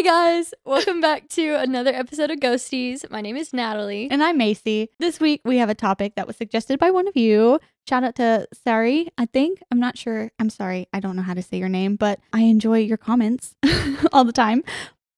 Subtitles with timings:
[0.00, 3.10] Hey guys, welcome back to another episode of Ghosteas.
[3.10, 4.08] My name is Natalie.
[4.10, 4.88] And I'm Macy.
[4.98, 7.60] This week we have a topic that was suggested by one of you.
[7.86, 9.62] Shout out to Sari, I think.
[9.70, 10.30] I'm not sure.
[10.38, 10.88] I'm sorry.
[10.94, 13.54] I don't know how to say your name, but I enjoy your comments
[14.12, 14.64] all the time.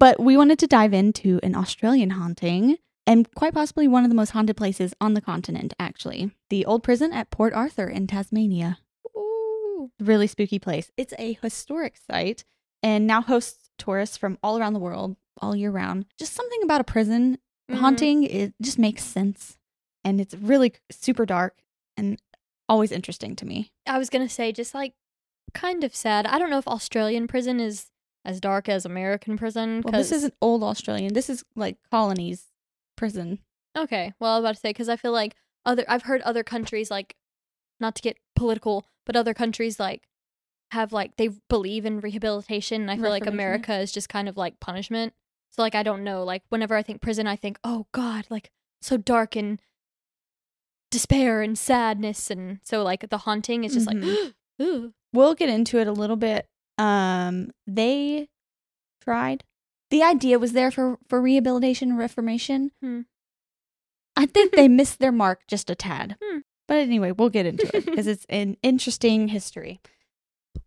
[0.01, 4.17] But we wanted to dive into an Australian haunting and quite possibly one of the
[4.17, 6.33] most haunted places on the continent, actually.
[6.51, 8.79] The old prison at Port Arthur in Tasmania.
[9.17, 9.93] Ooh.
[10.01, 10.91] Really spooky place.
[10.97, 12.43] It's a historic site
[12.83, 16.07] and now hosts tourists from all around the world all year round.
[16.19, 17.39] Just something about a prison
[17.71, 17.79] Mhm.
[17.79, 19.57] haunting it just makes sense
[20.05, 21.63] and it's really super dark
[21.97, 22.21] and
[22.69, 24.95] always interesting to me I was gonna say just like
[25.55, 26.27] kind of sad.
[26.27, 27.91] I don't know if Australian prison is
[28.25, 29.83] as dark as American prison.
[29.85, 32.47] well this isn't old australian this is like colonies
[32.97, 33.39] prison
[33.77, 34.13] okay.
[34.21, 36.91] Well, I was about to say because I feel like other I've heard other countries
[36.91, 37.17] like
[37.81, 40.03] not to get political, but other countries like
[40.73, 42.83] have like they believe in rehabilitation.
[42.83, 45.15] And I feel like America is just kind of like punishment.
[45.51, 46.25] So like I don't know.
[46.25, 48.51] Like whenever I think prison, I think oh god, like
[48.83, 49.61] so dark and
[50.91, 54.03] despair and sadness, and so like the haunting is just Mhm.
[54.27, 54.93] like ooh.
[55.13, 56.47] we'll get into it a little bit
[56.79, 58.29] um they
[59.03, 59.45] tried
[59.91, 63.01] the idea was there for for rehabilitation and reformation Hmm.
[64.17, 66.39] i think they missed their mark just a tad Hmm.
[66.69, 69.81] but anyway we'll get into it because it's an interesting history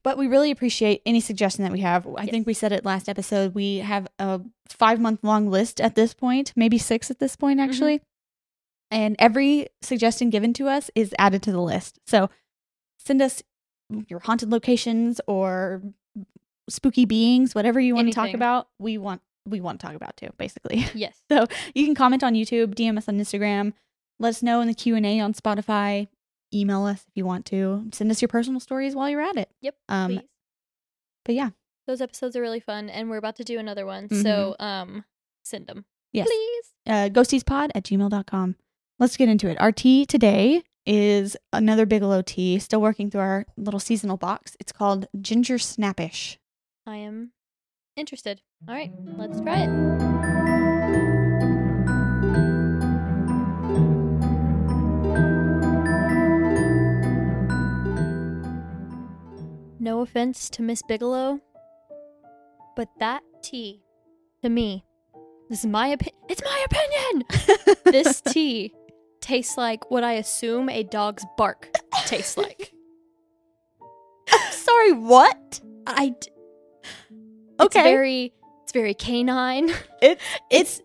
[0.05, 2.07] but we really appreciate any suggestion that we have.
[2.15, 3.55] I think we said it last episode.
[3.55, 4.39] We have a
[4.69, 7.69] five month long list at this point maybe six at this point mm-hmm.
[7.69, 8.01] actually.
[8.91, 11.97] And every suggestion given to us is added to the list.
[12.05, 12.29] So
[12.99, 13.41] send us
[14.07, 15.81] your haunted locations or
[16.69, 18.67] spooky beings, whatever you want to talk about.
[18.77, 20.85] We want we want to talk about too, basically.
[20.93, 21.19] Yes.
[21.31, 23.73] So you can comment on YouTube, DM us on Instagram,
[24.19, 26.09] let us know in the Q and A on Spotify,
[26.53, 29.49] email us if you want to, send us your personal stories while you're at it.
[29.61, 29.75] Yep.
[29.89, 30.21] Um, please.
[31.25, 31.49] but yeah,
[31.87, 34.09] Those episodes are really fun, and we're about to do another one.
[34.09, 35.05] So um,
[35.43, 36.27] send them, yes.
[36.27, 36.65] please.
[36.87, 38.55] Uh, ghosteaspod at gmail.com.
[38.99, 39.59] Let's get into it.
[39.59, 44.55] Our tea today is another Bigelow tea, still working through our little seasonal box.
[44.59, 46.37] It's called Ginger Snappish.
[46.85, 47.31] I am
[47.97, 48.41] interested.
[48.67, 50.64] All right, let's try it.
[59.85, 61.39] No offense to Miss Bigelow,
[62.75, 63.83] but that tea,
[64.41, 64.83] to me,
[65.47, 66.19] this is my opinion.
[66.27, 67.75] It's my opinion.
[67.85, 68.73] this tea
[69.21, 71.69] tastes like what I assume a dog's bark
[72.07, 72.73] tastes like.
[74.49, 75.61] Sorry, what?
[75.85, 76.09] I.
[76.19, 76.29] D-
[77.59, 77.79] Okay.
[77.79, 78.33] It's very.
[78.63, 79.71] It's very canine.
[80.01, 80.81] It's It's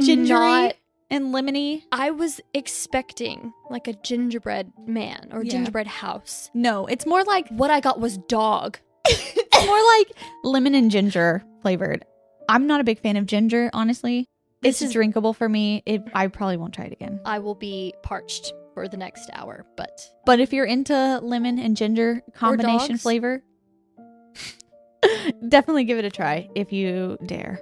[0.00, 0.74] gingery not-
[1.10, 1.82] and lemony.
[1.92, 5.52] I was expecting like a gingerbread man or Yeah.
[5.52, 6.50] gingerbread house.
[6.54, 8.78] No, it's more like What I got was dog.
[9.06, 10.12] it's more like
[10.44, 12.04] lemon and ginger flavored.
[12.48, 14.26] I'm not a big fan of ginger, honestly.
[14.62, 15.82] This it's is- drinkable for me.
[15.86, 17.20] It, I probably won't try it again.
[17.24, 21.76] I will be parched for the next hour, but But if you're into lemon and
[21.76, 23.02] ginger combination dogs.
[23.02, 23.42] flavor,
[25.48, 27.60] definitely give it a try if you dare.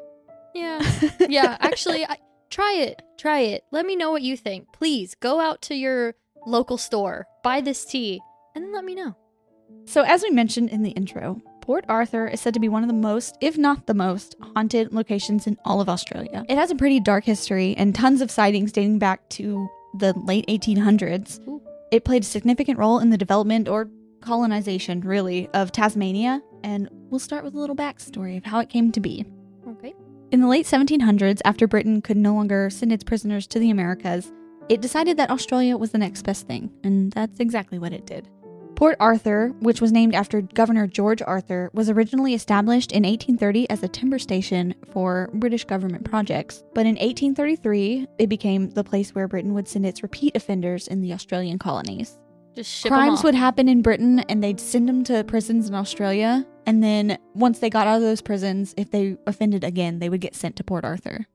[0.54, 0.80] yeah,
[1.28, 1.56] yeah.
[1.60, 2.16] Actually, I,
[2.54, 3.02] try it.
[3.18, 3.64] Try it.
[3.72, 4.72] Let me know what you think.
[4.72, 6.14] Please go out to your
[6.46, 8.20] local store, buy this tea,
[8.54, 9.16] and then let me know.
[9.86, 12.88] So, as we mentioned in the intro, Port Arthur is said to be one of
[12.88, 16.44] the most, if not the most, haunted locations in all of Australia.
[16.48, 20.46] It has a pretty dark history and tons of sightings dating back to the late
[20.46, 21.40] 1800s.
[21.48, 21.60] Ooh.
[21.90, 26.40] It played a significant role in the development or colonization, really, of Tasmania.
[26.62, 29.26] And we'll start with a little backstory of how it came to be.
[30.30, 34.32] In the late 1700s, after Britain could no longer send its prisoners to the Americas,
[34.68, 38.28] it decided that Australia was the next best thing, and that's exactly what it did.
[38.74, 43.82] Port Arthur, which was named after Governor George Arthur, was originally established in 1830 as
[43.82, 46.64] a timber station for British government projects.
[46.74, 51.02] But in 1833, it became the place where Britain would send its repeat offenders in
[51.02, 52.18] the Australian colonies.
[52.54, 56.46] Just Crimes would happen in Britain and they'd send them to prisons in Australia.
[56.66, 60.20] And then once they got out of those prisons, if they offended again, they would
[60.20, 61.26] get sent to Port Arthur.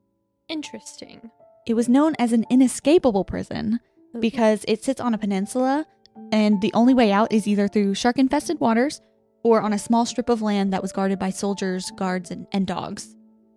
[0.48, 1.30] Interesting.
[1.66, 3.78] It was known as an inescapable prison
[4.16, 4.20] Ooh.
[4.20, 5.86] because it sits on a peninsula
[6.32, 9.00] and the only way out is either through shark infested waters
[9.44, 12.66] or on a small strip of land that was guarded by soldiers, guards, and, and
[12.66, 13.14] dogs.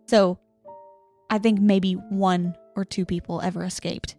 [0.08, 0.38] So
[1.30, 4.16] I think maybe one or two people ever escaped.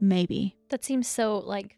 [0.00, 0.56] Maybe.
[0.70, 1.76] That seems so like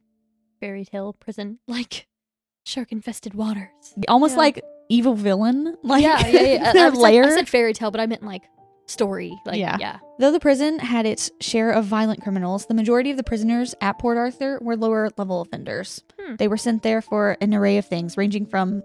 [0.61, 2.07] fairy tale prison, like
[2.65, 3.69] shark infested waters.
[4.09, 4.39] Almost Yeah.
[4.39, 5.77] like evil villain.
[5.83, 6.63] Like yeah, yeah, yeah.
[6.67, 7.23] I- I, their lair.
[7.25, 8.43] like, I said fairy tale, but I meant like
[8.87, 9.39] story.
[9.47, 9.77] Like, Yeah.
[9.81, 9.99] yeah.
[10.19, 13.99] Though the prison had its share of violent criminals, the majority of the prisoners at
[13.99, 16.03] Port Arthur were lower level offenders.
[16.21, 16.37] Hmm.
[16.37, 18.83] They were sent there for an array of things, ranging from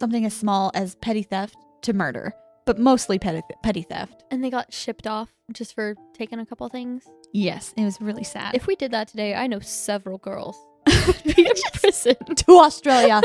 [0.00, 2.34] something as small as petty theft to murder.
[2.66, 4.24] but mostly petty, petty theft.
[4.30, 7.04] And they got shipped off just for taking a couple things.
[7.32, 8.54] Yes, it was really sad.
[8.54, 10.56] If we did that today, I know several girls
[11.24, 12.16] be in prison.
[12.36, 13.22] to Australia.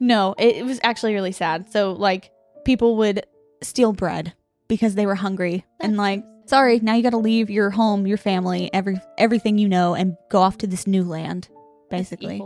[0.00, 1.70] no, it, it was actually really sad.
[1.72, 2.30] So like
[2.64, 3.26] people would
[3.62, 4.34] steal bread
[4.68, 8.16] because they were hungry and like sorry, now you got to leave your home, your
[8.16, 11.48] family, every everything you know and go off to this new land
[11.90, 12.42] basically.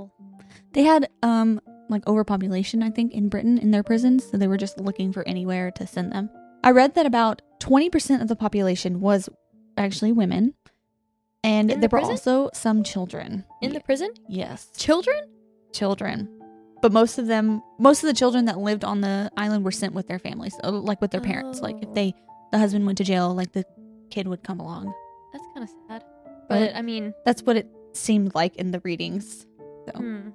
[0.72, 4.56] They had um like overpopulation I think in Britain in their prisons, so they were
[4.56, 6.30] just looking for anywhere to send them.
[6.64, 9.28] I read that about 20% of the population was
[9.76, 10.54] actually women
[11.44, 12.10] and In the there were prison?
[12.36, 13.44] also some children.
[13.60, 14.10] In the prison?
[14.28, 15.28] yes Children?
[15.72, 16.28] children.
[16.82, 19.94] But most of them, most of the children that lived on the island were sent
[19.94, 21.60] with their families, uh, like with their parents.
[21.60, 21.94] Like if Oh.
[21.94, 22.12] they,
[22.50, 23.64] the husband went to jail, like the
[24.10, 24.92] kid would come along.
[25.32, 26.04] That's kind of sad.
[26.48, 29.46] But- But I mean, That's what it seemed like in the readings.
[29.86, 30.28] So hmm.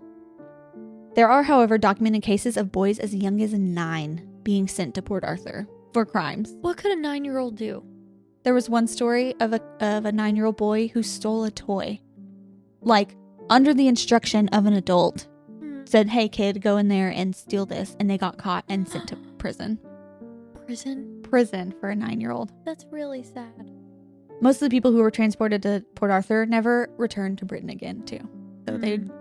[1.16, 5.24] there are, however, documented cases of boys as young as nine being sent to Port
[5.24, 6.56] Arthur for crimes.
[6.62, 7.84] what could a nine year old do?
[8.48, 11.52] There was one story of a of a nine year old boy who stole a
[11.52, 12.00] toy,
[12.80, 13.18] like
[13.50, 15.28] under the instruction of an adult.
[15.60, 15.82] Hmm.
[15.84, 19.10] Said, "Hey kid, go in there and steal this," and they got caught and sent
[19.10, 19.80] to prison.
[20.66, 21.20] Prison?
[21.24, 22.54] prison for a nine year old.
[22.64, 23.70] That's really sad.
[24.40, 28.04] Most of the people who were transported to Port Arthur never returned to Britain again,
[28.06, 28.22] too.
[28.66, 29.12] So they Mm.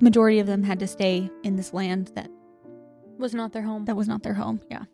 [0.00, 2.30] majority of them had to stay in this land that
[3.18, 3.84] Was not their home.
[3.86, 4.60] that was not their home.
[4.70, 4.84] Yeah.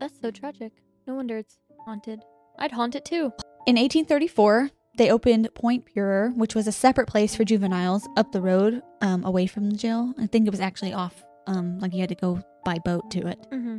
[0.00, 0.82] That's so tragic.
[1.06, 1.56] No wonder it's
[1.86, 2.22] haunted.
[2.58, 3.32] I'd haunt it too.
[3.66, 8.42] In 1834, they opened Point Puer, which was a separate place for juveniles up the
[8.42, 10.12] road, um, away from the jail.
[10.18, 13.26] I think it was actually off, um, like you had to go by boat to
[13.26, 13.38] it.
[13.50, 13.78] Mm-hmm.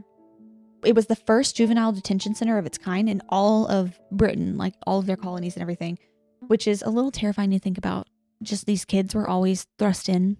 [0.83, 4.73] It was the first juvenile detention center of its kind in all of Britain, like
[4.85, 5.97] all of their colonies and everything,
[6.47, 8.07] which is a little terrifying to think about.
[8.41, 10.37] Just these kids were always thrust in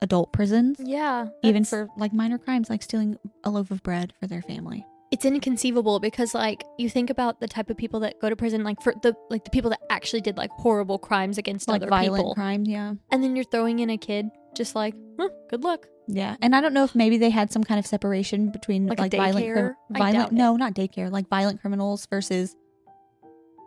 [0.00, 1.28] adult prisons, Yeah.
[1.44, 4.84] even for like minor crimes like stealing a loaf of bread for their family.
[5.10, 8.62] It's inconceivable because like you think about the type of people that go to prison
[8.62, 11.88] like for the like the people that actually did like horrible crimes against Like other
[11.90, 12.94] violent people crime, yeah.
[13.10, 14.26] and then you're throwing in a kid
[14.56, 16.36] just like huh, good luck Yeah.
[16.42, 19.12] And I don't know if maybe they had some kind of separation between Like like,
[19.12, 19.76] violent?
[19.90, 22.54] Violent no, not daycare, like violent criminals versus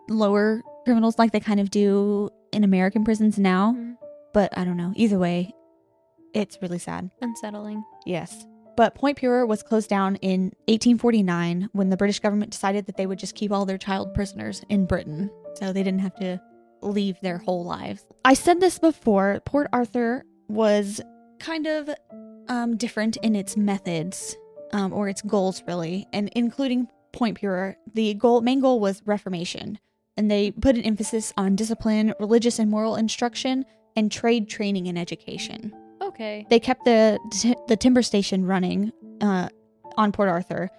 [0.10, 3.74] lower criminals like they kind of do in American prisons now.
[3.78, 3.96] Mhm.
[4.34, 4.94] But I don't know.
[4.96, 5.54] Either way,
[6.34, 7.10] it's really sad.
[7.22, 8.46] unsettling Yes.
[8.82, 13.06] But Point Puer was closed down in 1849 when the British government decided that they
[13.06, 15.30] would just keep all their child prisoners in Britain.
[15.54, 16.42] So they didn't have to
[16.82, 18.04] leave their whole lives.
[18.26, 21.00] I said this before Port Arthur was
[21.38, 21.92] kind of
[22.48, 24.36] um, different in its methods
[24.74, 27.78] um, or its goals, really, and including Point Puer.
[27.94, 29.78] The goal, main goal was reformation.
[30.18, 33.64] And they put an emphasis on discipline, religious and moral instruction,
[33.96, 35.72] and trade training and education
[36.12, 37.20] okay they kept the
[37.68, 38.92] the timber station running
[39.22, 39.50] uh,
[39.98, 40.70] on Port Arthur,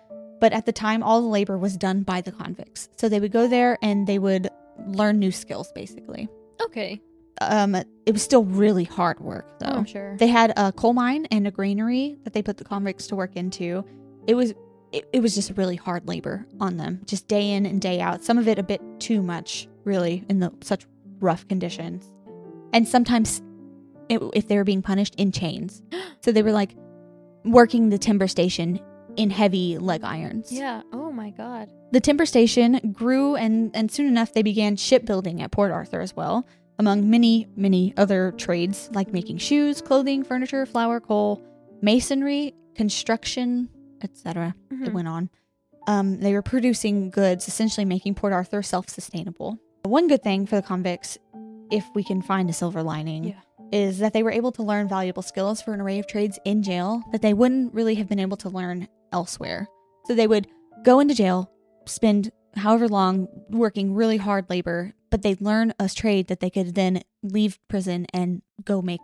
[0.40, 2.88] but at the time, all the labor was done by the convicts.
[2.96, 4.48] So they would go there and they would
[4.86, 5.70] learn new skills.
[5.72, 6.28] Basically,
[6.60, 7.00] okay
[7.40, 9.78] um, it was still really hard work, oh, though.
[9.78, 13.06] i'm sure They had a coal mine and a granary that they put the convicts
[13.08, 13.84] to work into.
[14.26, 14.54] It was
[14.92, 18.22] it, it was just really hard labor on them, just day in and day out.
[18.22, 20.86] Some of it a bit too much, really, in the such
[21.18, 22.04] rough conditions.
[22.74, 23.42] And sometimes,
[24.34, 25.82] if they were being punished, in chains.
[26.20, 26.74] So they were like
[27.44, 28.80] working the timber station
[29.16, 30.50] in heavy leg irons.
[30.50, 35.42] yeah oh my god The timber station grew, and, and soon enough, they began shipbuilding
[35.42, 36.46] at Port Arthur as well,
[36.78, 41.42] among many, many other trades like making shoes, clothing, furniture, flour, coal,
[41.82, 43.68] masonry, construction,
[44.02, 44.54] etc.
[44.70, 44.92] It Mhm.
[44.94, 45.28] went on.
[45.86, 49.58] Um, they were producing goods, essentially making Port Arthur self sustainable.
[49.84, 51.18] One good thing for the convicts,
[51.70, 53.40] if we can find a silver lining, Yeah.
[53.72, 56.62] Is that they were able to learn valuable skills for an array of trades in
[56.62, 59.66] jail that they wouldn't really have been able to learn elsewhere.
[60.06, 60.46] So they would
[60.84, 61.50] go into jail,
[61.86, 66.74] spend however long working really hard labor, but they'd learn a trade that they could
[66.74, 69.00] then leave prison and go make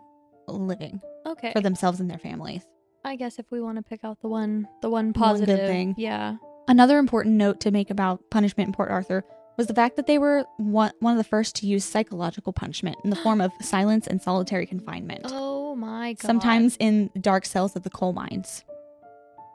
[0.47, 2.63] a living okay for themselves and their families.
[3.05, 5.93] i guess if we want to pick out the one the one One positive thing.
[5.97, 9.23] yeah Another important note to make about punishment in Port Arthur
[9.59, 12.95] was the fact that they were one, one of the first to use psychological punishment
[13.03, 17.75] in the form of silence and solitary confinement, oh my god sometimes in dark cells
[17.75, 18.63] of the coal mines.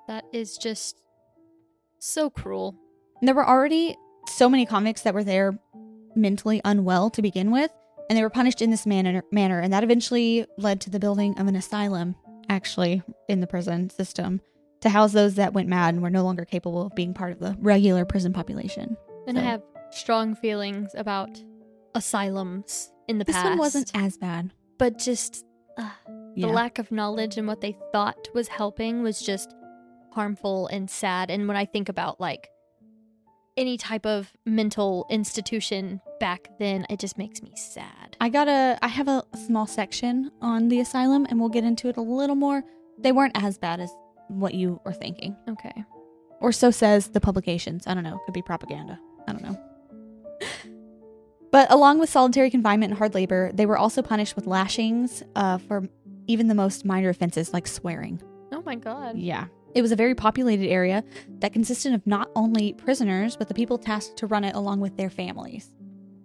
[0.06, 1.00] that is just
[1.98, 2.76] so cruel
[3.20, 3.96] And there were already
[4.28, 5.58] so many convicts that were there
[6.14, 7.70] mentally unwell to begin with,
[8.10, 11.38] and they were punished in this manner, manner and that eventually led to the building
[11.38, 12.14] of an asylum,
[12.50, 14.42] actually, in the prison system
[14.82, 17.38] to house those that went mad and were no longer capable of being part of
[17.38, 18.98] the regular prison population.
[19.26, 19.62] and i have
[19.94, 21.42] strong feelings about
[21.94, 24.52] asylums in the This past one wasn't as bad.
[24.78, 25.44] but just
[25.78, 25.90] uh,
[26.34, 26.46] Yeah.
[26.46, 29.54] the lack of knowledge and what they thought was helping was just
[30.12, 31.30] harmful and sad.
[31.30, 32.48] And when I think about like
[33.56, 38.16] any type of mental institution back then, it just makes me sad.
[38.20, 41.88] I got a I have a small section on the asylum and we'll get into
[41.88, 42.62] it a little more.
[42.98, 43.94] They weren't as bad as
[44.28, 45.36] what you were thinking.
[45.48, 45.84] Okay.
[46.40, 47.86] Or so says the publications.
[47.86, 48.18] I don't know.
[48.24, 48.98] Could be propaganda.
[49.28, 49.56] I don't know.
[51.54, 55.56] But along with solitary confinement and hard labor, they were also punished with lashings uh,
[55.56, 55.84] for
[56.26, 58.20] even the most minor offenses like swearing.
[58.50, 59.16] Oh my god.
[59.16, 59.46] Yeah.
[59.72, 61.04] It was a very populated area
[61.38, 64.96] that consisted of not only prisoners, but the people tasked to run it along with
[64.96, 65.68] their families.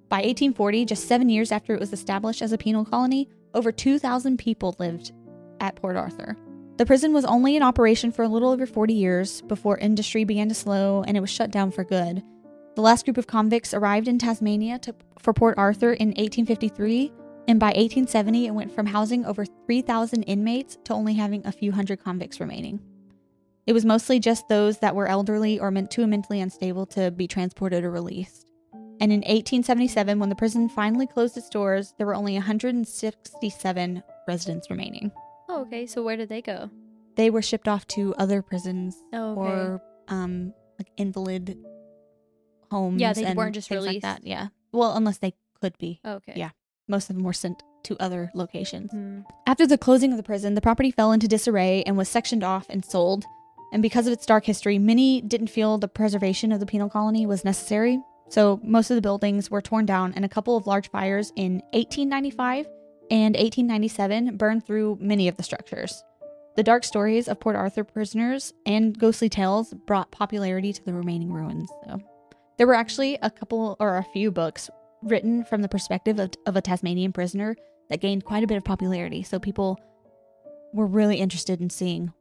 [0.09, 4.37] By 1840, just seven years after it was established as a penal colony, over 2,000
[4.37, 5.11] people lived
[5.59, 6.37] at Port Arthur.
[6.77, 10.49] The prison was only in operation for a little over 40 years before industry began
[10.49, 12.23] to slow and it was shut down for good.
[12.75, 17.11] The last group of convicts arrived in Tasmania to, for Port Arthur in 1853,
[17.47, 21.71] and by 1870 it went from housing over 3,000 inmates to only having a few
[21.71, 22.79] hundred convicts remaining.
[23.67, 27.27] It was mostly just those that were elderly or meant too mentally unstable to be
[27.27, 28.45] transported or released.
[29.01, 34.69] And in 1877, when the prison finally closed its doors, there were only 167 residents
[34.69, 35.11] remaining.
[35.47, 35.85] Oh, okay.
[35.85, 36.69] So where did they go?
[37.15, 39.41] They were shipped off to other prisons Oh, okay.
[39.41, 41.57] or um, like invalid
[42.71, 43.01] homes.
[43.01, 44.03] Yeah, they weren't just released.
[44.03, 44.27] Like that.
[44.27, 44.47] Yeah.
[44.71, 45.99] Well, unless they could be.
[46.05, 46.33] okay.
[46.35, 46.49] Yeah.
[46.87, 48.91] Most of them were sent to other locations.
[48.91, 49.21] Hmm.
[49.45, 52.65] After the closing of the prison, the property fell into disarray and was sectioned off
[52.69, 53.25] and sold.
[53.71, 57.25] And because of its dark history, many didn't feel the preservation of the penal colony
[57.25, 57.99] was necessary.
[58.29, 61.61] So most of the buildings were torn down, and a couple of large fires in
[61.73, 62.67] 1895
[63.11, 66.03] and 1897 burned through many of the structures.
[66.55, 71.31] The dark stories of Port Arthur prisoners and ghostly tales brought popularity to the remaining
[71.31, 71.69] ruins.
[71.85, 72.01] So
[72.59, 74.69] there were actually a couple or a few books
[75.01, 77.55] written from the perspective of, of a Tasmanian prisoner
[77.89, 79.23] that gained quite a bit of popularity.
[79.23, 79.79] So people
[80.73, 82.11] were really interested in seeing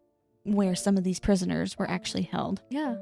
[0.45, 2.62] where some of these prisoners were actually held.
[2.71, 2.95] Yeah.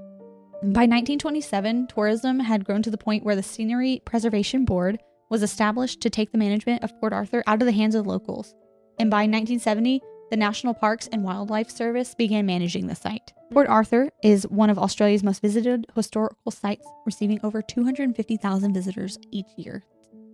[0.63, 6.01] By 1927, tourism had grown to the point where the Scenery Preservation Board was established
[6.01, 8.55] to take the management of Port Arthur out of the hands of locals.
[8.99, 10.01] And by 1970,
[10.31, 13.33] the National Parks and Wildlife Service began managing the site.
[13.53, 19.47] Port Arthur is one of Australia's most visited historical sites, receiving over 250,000 visitors each
[19.57, 19.85] year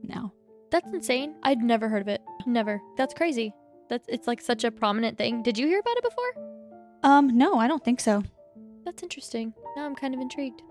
[0.03, 0.33] now.
[0.71, 1.35] That's insane.
[1.43, 2.23] I'd never heard of it.
[2.47, 2.81] Never.
[2.97, 3.53] That's crazy.
[3.91, 5.43] That's it's like such a prominent thing.
[5.43, 6.53] Did you hear about it before?
[7.03, 8.23] Um, no, I don't think so.
[8.85, 9.53] That's interesting.
[9.77, 10.63] Now I'm kind of intrigued.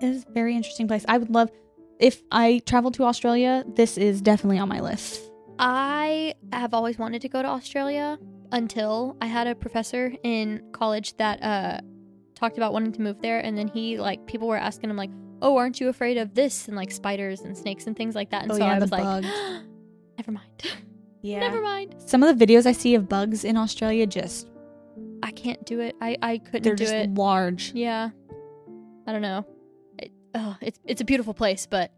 [0.00, 1.04] It is a very interesting place.
[1.08, 1.50] I would love
[1.98, 5.20] if I travel to Australia, this is definitely on my list.
[5.58, 8.16] I have always wanted to go to Australia
[8.52, 11.80] until I had a professor in college that uh
[12.34, 15.10] talked about wanting to move there and then he like people were asking him like,
[15.42, 18.42] "Oh, aren't you afraid of this and like spiders and snakes and things like that?"
[18.44, 19.22] And Oh, so yeah, I was like,
[20.18, 20.62] "Never mind.
[21.20, 21.40] Yeah.
[21.40, 21.96] Never mind.
[22.06, 24.48] Some of the videos I see of bugs in Australia just
[25.20, 25.96] I can't do it.
[26.00, 27.72] I I couldn't they're do just it." large.
[27.74, 28.10] Yeah.
[29.04, 29.44] I don't know.
[29.98, 31.90] It, oh, it's it's a beautiful place, but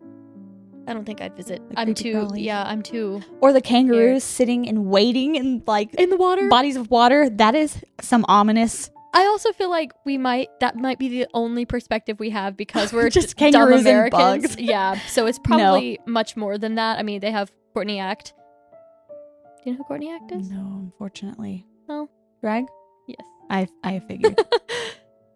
[0.87, 1.61] I don't think I'd visit.
[1.71, 2.43] The I'm too crawlies.
[2.45, 6.49] yeah, I'm too Or the kangaroos sitting and waiting in like in the water.
[6.49, 7.29] bodies of water.
[7.31, 8.91] That is some ominous.
[9.13, 12.93] I also feel like we might that might be the only perspective we have because
[12.97, 14.43] we're Just d- dumb kangaroos and Americans.
[14.55, 14.57] bugs.
[14.59, 16.99] Yeah, so it's probably much more than that.
[16.99, 18.33] I mean, they have Courtney Act.
[19.63, 20.51] Do you know who Courtney Act is?
[20.51, 21.67] No, unfortunately.
[21.89, 22.09] No.
[22.41, 22.65] Drag?
[23.07, 23.27] Yes.
[23.51, 24.39] I I figured.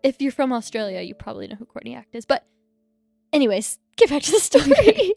[0.03, 2.25] if you're from Australia, you probably know who Courtney Act is.
[2.25, 2.47] But
[3.33, 5.15] anyways, get back to the story.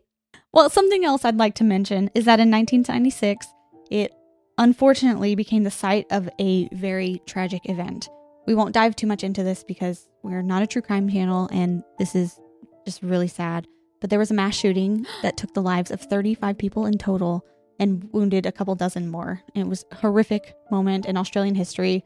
[0.57, 3.45] Well, something else I'd like to mention is that in 1996,
[3.91, 4.11] it
[4.57, 8.09] unfortunately became the site of a very tragic event.
[8.47, 11.83] We won't dive too much into this because we're not a true crime channel and
[11.99, 12.39] this is
[12.87, 13.67] just really sad.
[14.01, 17.45] But there was a mass shooting that took the lives of 35 people in total
[17.79, 19.43] and wounded a couple dozen more.
[19.53, 22.03] And it was a horrific moment in Australian history.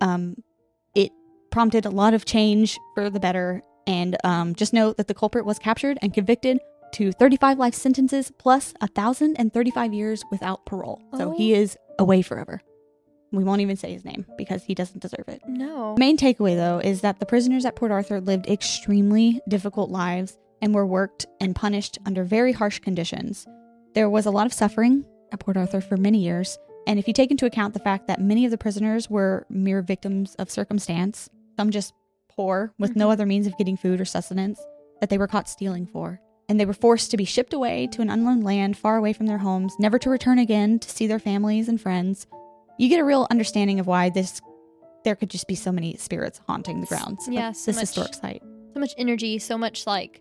[0.00, 0.36] Um,
[0.94, 1.10] it
[1.50, 3.62] prompted a lot of change for the better.
[3.88, 6.60] And um, just note that the culprit was captured and convicted
[6.92, 11.00] to 35 life sentences plus 1,035 years without parole.
[11.16, 11.36] So Oh.
[11.36, 12.60] he is away forever.
[13.32, 15.40] We won't even say his name because he doesn't deserve it.
[15.46, 15.94] no.
[15.98, 20.74] Main takeaway, though, is that the prisoners at Port Arthur lived extremely difficult lives and
[20.74, 23.46] were worked and punished under very harsh conditions.
[23.94, 27.14] There was a lot of suffering at Port Arthur for many years, and if you
[27.14, 31.28] take into account the fact that many of the prisoners were mere victims of circumstance,
[31.56, 31.94] some just
[32.28, 33.12] poor with no Mhm.
[33.12, 34.60] other means of getting food or sustenance,
[35.00, 36.20] that they were caught stealing for.
[36.50, 39.26] And they were forced to be shipped away to an unknown land far away from
[39.26, 42.26] their homes, never to return again to see their families and friends.
[42.76, 44.40] You get a real understanding of why this
[45.04, 48.14] there could just be so many spirits haunting the grounds Yeah, so this much- historic
[48.14, 48.42] site.
[48.74, 50.20] So much energy, so much like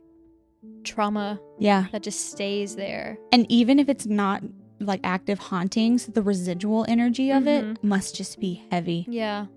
[0.84, 1.88] trauma Yeah.
[1.92, 3.18] that just stays there.
[3.34, 4.44] And even if it's not
[4.80, 7.84] like active hauntings, the residual energy of it Mhm.
[7.84, 9.06] must just be heavy.
[9.10, 9.48] Yeah.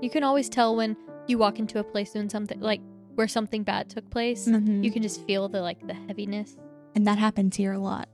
[0.00, 0.96] You can always tell when
[1.28, 2.80] you walk into a place doing something like
[3.16, 4.84] where something bad took place, Mhm.
[4.84, 6.56] you can just feel the like the heaviness.
[6.94, 8.08] and that happens here a lot.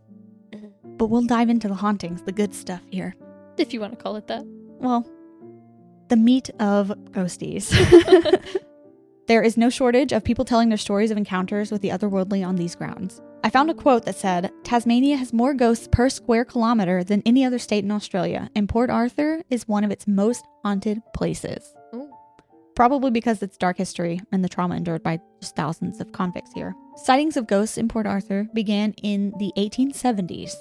[0.98, 3.14] But we'll dive into the hauntings, the good stuff here.
[3.58, 4.44] If you want to call it that.
[4.80, 5.06] Well,
[6.08, 7.70] the meat of Ghosteas.
[9.28, 12.56] there is no shortage of people telling their stories of encounters with the otherworldly on
[12.56, 13.20] these grounds.
[13.44, 17.44] I found a quote that said Tasmania has more ghosts per square kilometer than any
[17.44, 21.74] other state in Australia, and Port Arthur is one of its most haunted places.
[22.74, 26.74] Probably because its dark history and the trauma endured by just thousands of convicts here.
[26.96, 30.54] Sightings of ghosts in Port Arthur began in the 1870s.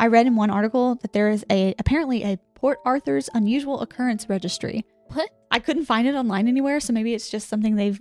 [0.00, 4.28] I read in one article that there is a apparently a Port Arthur's unusual occurrence
[4.28, 4.84] registry.
[5.08, 5.30] What?
[5.50, 8.00] I couldn't find it online anywhere, so maybe it's just something they've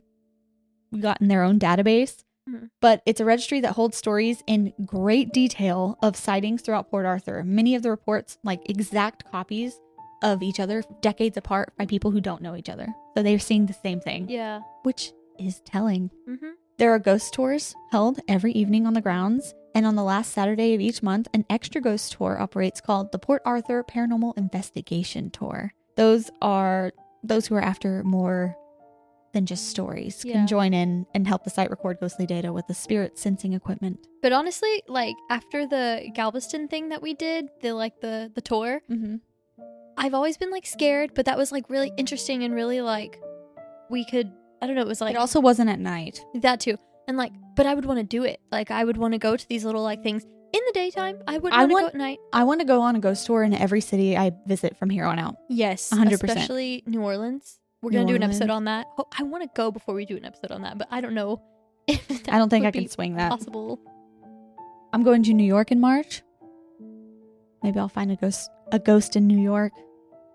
[0.99, 2.23] got in their own database.
[2.49, 2.69] Mhm.
[2.81, 7.43] But it's a registry that holds stories in great detail of sightings throughout Port Arthur.
[7.43, 9.79] Many of the reports, like exact copies
[10.23, 12.87] of each other, decades apart by people who don't know each other.
[13.15, 14.61] So they're seeing the same thing, Yeah.
[14.83, 16.09] which is telling.
[16.27, 16.49] Mm-hmm.
[16.77, 20.73] There are ghost tours held every evening on the grounds, and on the last Saturday
[20.73, 25.71] of each month, an extra ghost tour operates called the Port Arthur Paranormal Investigation Tour.
[25.95, 26.91] Those are
[27.23, 28.55] those who are after more
[29.33, 30.33] than just stories Yeah.
[30.33, 33.99] can join in and help the site record ghostly data with the spirit sensing equipment.
[34.21, 38.81] But honestly, like after the Galveston thing that we did, the like the the tour,
[38.89, 39.15] Mm-hmm.
[39.97, 43.19] I've always been like scared, but that was like really interesting and really like
[43.89, 46.23] we could I don't know, it was like it also wasn't at night.
[46.35, 46.77] that too.
[47.07, 48.39] And like but I would want to do it.
[48.51, 51.21] Like I would want to go to these little like things in the daytime.
[51.27, 52.19] I would I want to go at night.
[52.33, 55.05] I want to go on a ghost tour in every city I visit from here
[55.05, 55.35] on out.
[55.49, 56.11] Yes, 100%.
[56.13, 57.59] especially New Orleans.
[57.81, 58.87] We're gonna do an episode on that.
[58.97, 61.13] Oh, I want to go before we do an episode on that, but I don't
[61.13, 61.41] know.
[61.89, 63.29] I don't think I can swing that.
[63.29, 63.79] possible.
[64.93, 66.21] I'm going to New York in March.
[67.63, 69.71] Maybe I'll find a ghost a ghost in New York.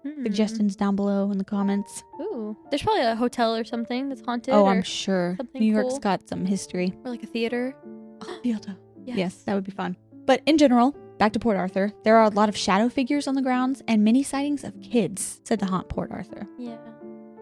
[0.02, 0.23] Hmm.
[0.25, 2.02] Suggestions down below in the comments.
[2.21, 4.52] Ooh, there's probably a hotel or something that's haunted.
[4.54, 5.37] Oh, I'm sure.
[5.54, 6.00] New York's cool.
[6.00, 6.92] got some history.
[7.04, 7.75] or like a theater.
[8.42, 8.76] Theater.
[9.04, 9.16] Yes.
[9.16, 9.97] Yes, that would be fun.
[10.26, 13.34] But in general, back to Port Arthur, there are a lot of shadow figures on
[13.34, 16.47] the grounds and many sightings of kids said to haunt Port Arthur.
[16.58, 16.76] Yeah.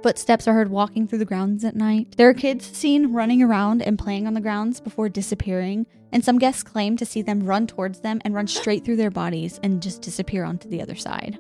[0.03, 2.15] Footsteps are heard walking through the grounds at night.
[2.17, 6.39] There are kids seen running around and playing on the grounds before disappearing, and some
[6.39, 9.83] guests claim to see them run towards them and run straight through their bodies and
[9.83, 11.39] just disappear onto the other side.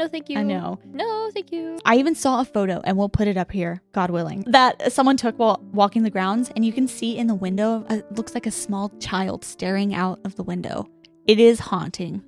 [0.00, 0.38] No, thank you.
[0.38, 0.80] I know.
[0.86, 1.78] No, thank you.
[1.84, 5.18] I even saw a photo, and we'll put it up here, God willing, that someone
[5.18, 8.32] took while walking the grounds, and you can see in the window, uh, it looks
[8.32, 10.88] like a small child staring out of the window.
[11.26, 12.22] It is haunting.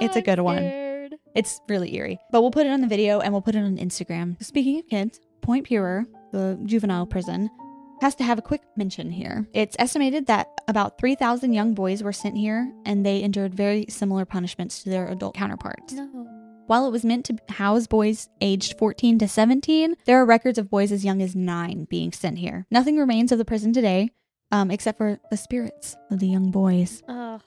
[0.00, 0.56] It's a I'm good one.
[0.56, 1.14] scared.
[1.36, 2.18] It's really eerie.
[2.32, 4.42] But we'll put it on the video and we'll put it on Instagram.
[4.42, 7.48] Speaking of kids, Point Puer, the juvenile prison,
[8.00, 9.46] has to have a quick mention here.
[9.52, 14.24] It's estimated that about 3,000 young boys were sent here and they endured very similar
[14.24, 15.92] punishments to their adult counterparts.
[15.92, 16.43] No.
[16.66, 20.70] While it was meant to house boys aged 14 to 17, there are records of
[20.70, 22.66] boys as young as 9 being sent here.
[22.70, 24.10] Nothing remains of the prison today,
[24.50, 27.02] um, except for the spirits of the young boys.
[27.06, 27.38] Uh,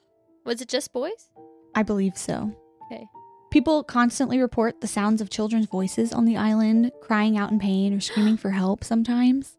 [0.45, 1.29] was it just boys?
[1.73, 2.55] I believe so.
[2.91, 3.05] Okay.
[3.49, 7.93] People constantly report the sounds of children's voices on the island, crying out in pain
[7.93, 9.57] or screaming for help sometimes.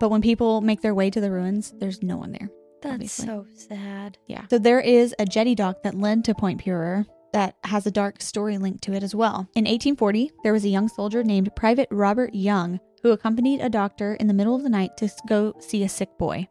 [0.00, 2.48] But when people make their way to the ruins, there's no one there.
[2.82, 3.26] That's Obviously.
[3.26, 4.18] so sad.
[4.28, 4.46] Yeah.
[4.50, 8.22] So there is a jetty dock that led to Point Puer that has a dark
[8.22, 9.48] story linked to it as well.
[9.56, 14.14] In 1840, there was a young soldier named Private Robert Young who accompanied a doctor
[14.14, 16.46] in the middle of the night to go see a sick boy.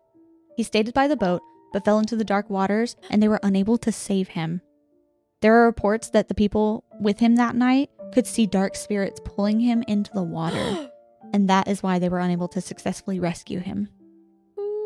[0.57, 1.41] He stayed by the boat
[1.71, 4.61] but fell into the dark waters and they were unable to save him.
[5.41, 9.61] There are reports that the people with him that night could see dark spirits pulling
[9.61, 10.89] him into the water,
[11.33, 13.87] and that is why they were unable to successfully rescue him.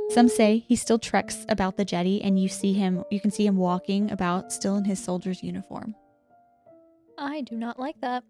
[0.10, 3.46] Some say he still treks about the jetty and you see him you can see
[3.46, 5.96] him walking about still in his soldier's uniform.
[7.18, 8.24] I do not like that.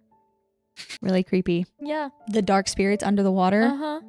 [1.01, 1.65] Really creepy.
[1.79, 2.09] Yeah.
[2.27, 3.63] The dark spirits under the water.
[3.63, 4.01] Uh huh.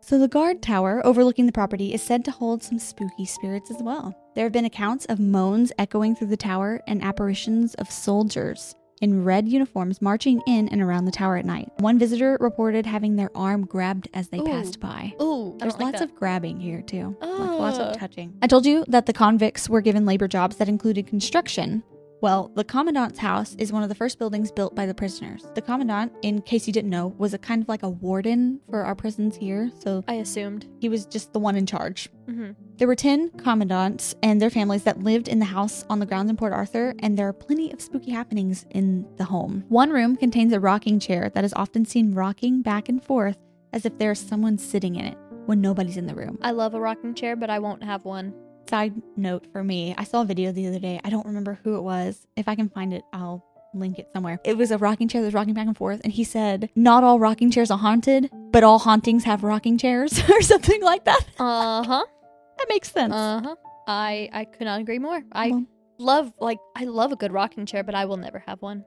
[0.00, 3.82] So the guard tower overlooking the property is said to hold some spooky spirits as
[3.82, 4.14] well.
[4.34, 9.24] There have been accounts of moans echoing through the tower and apparitions of soldiers in
[9.24, 11.70] red uniforms marching in and around the tower at night.
[11.78, 14.44] One visitor reported having their arm grabbed as they Ooh.
[14.44, 15.12] passed by.
[15.20, 16.10] Ooh, There's don't like lots that.
[16.10, 17.16] of grabbing here too.
[17.20, 17.26] Oh.
[17.28, 17.94] Like lots Ugh.
[17.94, 18.34] of touching.
[18.42, 21.82] I told you that the convicts were given labor jobs that included construction.
[22.22, 25.44] Well, the commandant's house is one of the first buildings built by the prisoners.
[25.54, 28.84] The commandant, in case you didn't know, was a kind of like a warden for
[28.84, 30.66] our prisons here, so I assumed.
[30.80, 32.08] he was just the one in charge.
[32.26, 32.52] Mm-hmm.
[32.78, 36.30] There were 10 commandants and their families that lived in the house on the grounds
[36.30, 39.64] in Port Arthur, and there are plenty of spooky happenings in the home.
[39.68, 43.36] One room contains a rocking chair that is often seen rocking back and forth
[43.72, 46.38] as if there's someone sitting in it when nobody's in the room.
[46.42, 48.34] I love a rocking chair, but I won't have one.
[48.68, 51.00] Side note for me, I saw a video the other day.
[51.04, 52.26] I don't remember who it was.
[52.36, 54.40] If I can find it, I'll link it somewhere.
[54.44, 57.04] It was a rocking chair that was rocking back and forth, and he said, "Not
[57.04, 61.24] all rocking chairs are haunted, but all hauntings have rocking chairs," or something like that.
[61.38, 62.04] Uh huh.
[62.58, 63.12] That makes sense.
[63.12, 63.54] Uh huh.
[63.86, 65.22] I I could not agree more.
[65.30, 65.66] I Well-
[65.98, 68.84] love like I love a good rocking chair, but I will never have one.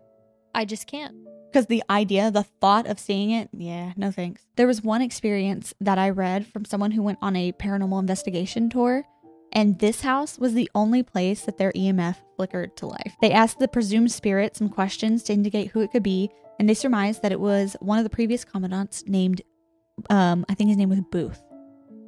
[0.53, 1.15] I just can't.
[1.51, 4.41] Because the idea, the thought of seeing it, yeah, no thanks.
[4.55, 8.69] There was one experience that I read from someone who went on a paranormal investigation
[8.69, 9.03] tour,
[9.53, 13.15] and this house was the only place that their EMF flickered to life.
[13.21, 16.73] They asked the presumed spirit some questions to indicate who it could be, and they
[16.73, 19.41] surmised that it was one of the previous commandants named,
[20.09, 21.41] um, I think his name was Booth.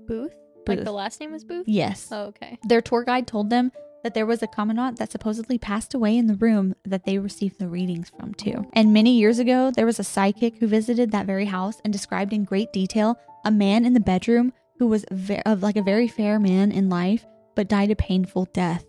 [0.07, 0.33] Booth.
[0.67, 1.67] Like the last name was Booth.
[1.67, 2.07] Yes.
[2.11, 2.59] Oh, okay.
[2.63, 3.71] Their tour guide told them
[4.03, 7.59] that there was a commandant that supposedly passed away in the room that they received
[7.59, 8.65] the readings from too.
[8.73, 12.33] And many years ago, there was a psychic who visited that very house and described
[12.33, 16.07] in great detail a man in the bedroom who was ve- of like a very
[16.07, 17.23] fair man in life
[17.55, 18.83] but died a painful death.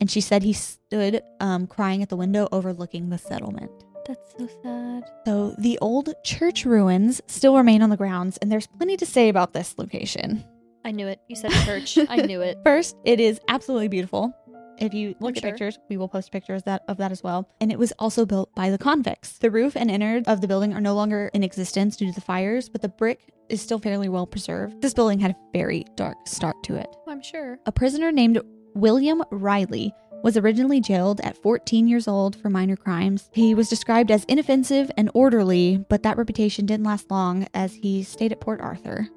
[0.00, 3.70] And she said he stood um, crying at the window overlooking the settlement.
[4.08, 5.04] That's so sad.
[5.24, 9.28] So the old church ruins still remain on the grounds, and there's plenty to say
[9.28, 10.44] about this location.
[10.84, 11.20] I knew it.
[11.28, 11.96] You said church.
[12.08, 12.58] I knew it.
[12.64, 14.34] First, it is absolutely beautiful.
[14.78, 17.48] If you look at pictures, we will post pictures that of that as well.
[17.60, 19.38] And it was also built by the convicts.
[19.38, 22.20] The roof and innards of the building are no longer in existence due to the
[22.20, 24.82] fires, but the brick is still fairly well preserved.
[24.82, 26.88] This building had a very dark start to it.
[27.06, 27.58] I'm sure.
[27.66, 28.40] A prisoner named
[28.74, 33.30] William Riley was originally jailed at 14 years old for minor crimes.
[33.32, 38.02] He was described as inoffensive and orderly, but that reputation didn't last long as he
[38.02, 39.08] stayed at Port Arthur.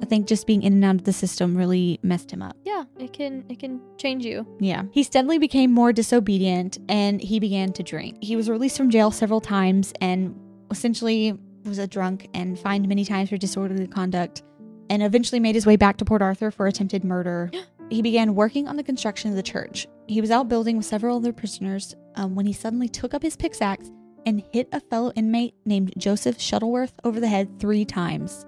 [0.00, 2.56] I think just being in and out of the system really messed him up.
[2.64, 4.46] Yeah, it can it can change you.
[4.60, 4.84] Yeah.
[4.92, 8.18] He steadily became more disobedient and he began to drink.
[8.20, 10.34] He was released from jail several times and
[10.70, 14.42] essentially was a drunk and fined many times for disorderly conduct
[14.90, 17.50] and eventually made his way back to Port Arthur for attempted murder.
[17.90, 19.86] he began working on the construction of the church.
[20.06, 23.36] He was out building with several other prisoners um, when he suddenly took up his
[23.36, 23.90] pickaxe
[24.26, 28.44] and hit a fellow inmate named Joseph Shuttleworth over the head three times,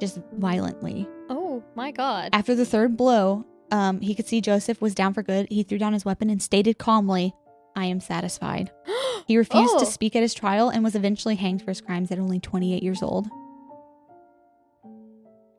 [0.00, 1.06] just violently.
[1.28, 2.30] Oh my god.
[2.32, 5.46] After the third blow, um, he could see Joseph was down for good.
[5.50, 7.32] He threw down his weapon and stated calmly,
[7.76, 8.70] I am satisfied.
[9.26, 9.78] He refused Oh.
[9.78, 12.82] to speak at his trial and was eventually hanged for his crimes at only 28
[12.82, 13.28] years old.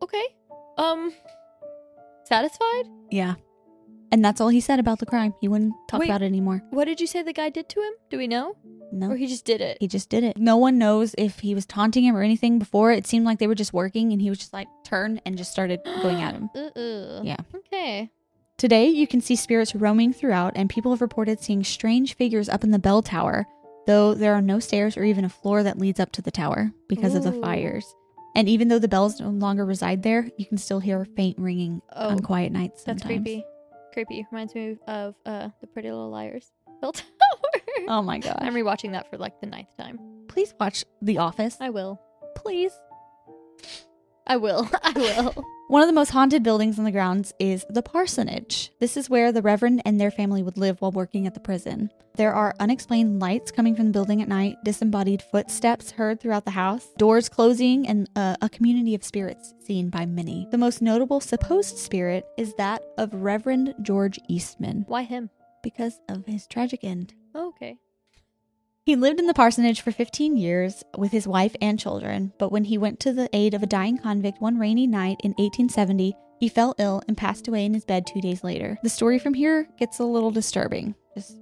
[0.01, 0.25] okay.
[0.77, 1.13] Um.
[2.25, 2.85] Satisfied?
[3.09, 3.35] Yeah.
[4.11, 5.33] And that's all he said about the crime.
[5.39, 6.09] He wouldn't talk Wait.
[6.09, 6.61] about it anymore.
[6.71, 7.93] What did you say the guy did to him?
[8.09, 8.57] Do we know?
[8.91, 9.11] No.
[9.11, 9.77] Or he just did it?
[9.79, 10.35] He just did it.
[10.37, 12.91] No one knows if he was taunting him or anything before.
[12.91, 15.51] It seemed like they were just working and he was just like turned and just
[15.51, 16.49] started going at him.
[16.55, 17.21] Uh-uh.
[17.23, 17.37] Yeah.
[17.55, 18.11] Okay.
[18.57, 22.63] Today, you can see spirits roaming throughout, and people have reported seeing strange figures up
[22.63, 23.47] in the bell tower,
[23.87, 26.71] though there are no stairs or even a floor that leads up to the tower
[26.87, 27.95] because of the fires.
[28.35, 31.81] And even though the bells no longer reside there, you can still hear faint ringing
[31.95, 32.83] Oh, on quiet nights.
[32.83, 33.43] that's creepy.
[33.93, 34.25] Creepy.
[34.31, 36.51] Reminds me of uh the Pretty Little Liars.
[36.81, 37.07] Bell Tower.
[37.87, 38.37] Oh my god!
[38.41, 39.99] I'm rewatching that for like the ninth time.
[40.27, 41.57] Please watch The Office.
[41.59, 41.99] I will.
[42.35, 42.71] Please.
[44.31, 44.69] I will.
[44.83, 45.45] I will.
[45.67, 48.71] One of the most haunted buildings on the grounds is the parsonage.
[48.79, 51.89] This is where the Reverend and their family would live while working at the prison.
[52.15, 56.51] There are unexplained lights coming from the building at night, disembodied footsteps heard throughout the
[56.51, 60.47] house, doors closing, and uh, a community of spirits seen by many.
[60.49, 65.29] The most notable supposed spirit is that of Reverend George Eastman Why him?
[65.61, 67.13] because of his tragic end.
[67.35, 67.75] okay.
[68.83, 72.63] He lived in the parsonage for 15 years with his wife and children, but when
[72.63, 76.49] he went to the aid of a dying convict one rainy night in 1870, he
[76.49, 78.79] fell ill and passed away in his bed two days later.
[78.81, 80.95] The story from here gets a little disturbing.
[81.15, 81.37] Just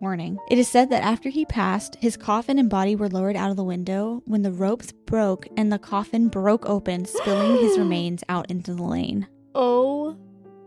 [0.00, 0.38] warning.
[0.50, 3.58] It is said that after he passed, his coffin and body were lowered out of
[3.58, 8.50] the window when the ropes broke and the coffin broke open, spilling his remains out
[8.50, 9.28] into the lane.
[9.54, 10.16] Oh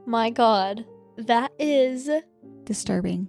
[0.05, 0.85] my god.
[1.17, 2.07] That is
[2.65, 3.27] Disturbing.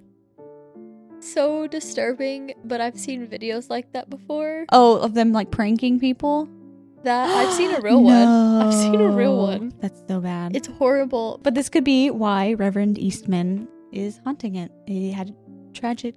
[1.25, 4.67] So disturbing, but I've seen videos like that before.
[4.71, 6.49] Oh, of them like pranking people?
[7.03, 8.13] That I've seen a real one.
[8.13, 9.73] I've seen a real one.
[9.81, 10.57] That's so bad.
[10.57, 11.41] It's horrible.
[11.43, 14.73] But this could be why Reverend Eastman is haunting it.
[14.87, 16.15] He had a tragic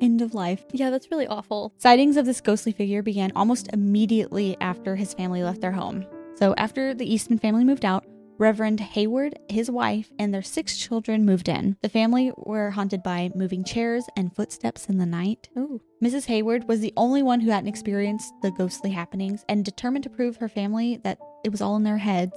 [0.00, 0.64] end of life.
[0.72, 1.72] Yeah, that's really awful.
[1.78, 6.06] Sightings of this ghostly figure began almost immediately after his family left their home.
[6.36, 8.04] So, after the Eastman family moved out,
[8.38, 11.76] Reverend Hayward, his wife, and their six children moved in.
[11.82, 15.48] The family were haunted by moving chairs and footsteps in the night.
[15.58, 15.80] Ooh.
[16.02, 16.26] Mrs.
[16.26, 20.36] Hayward was the only one who hadn't experienced the ghostly happenings and determined to prove
[20.36, 22.32] her family that it was all in their heads.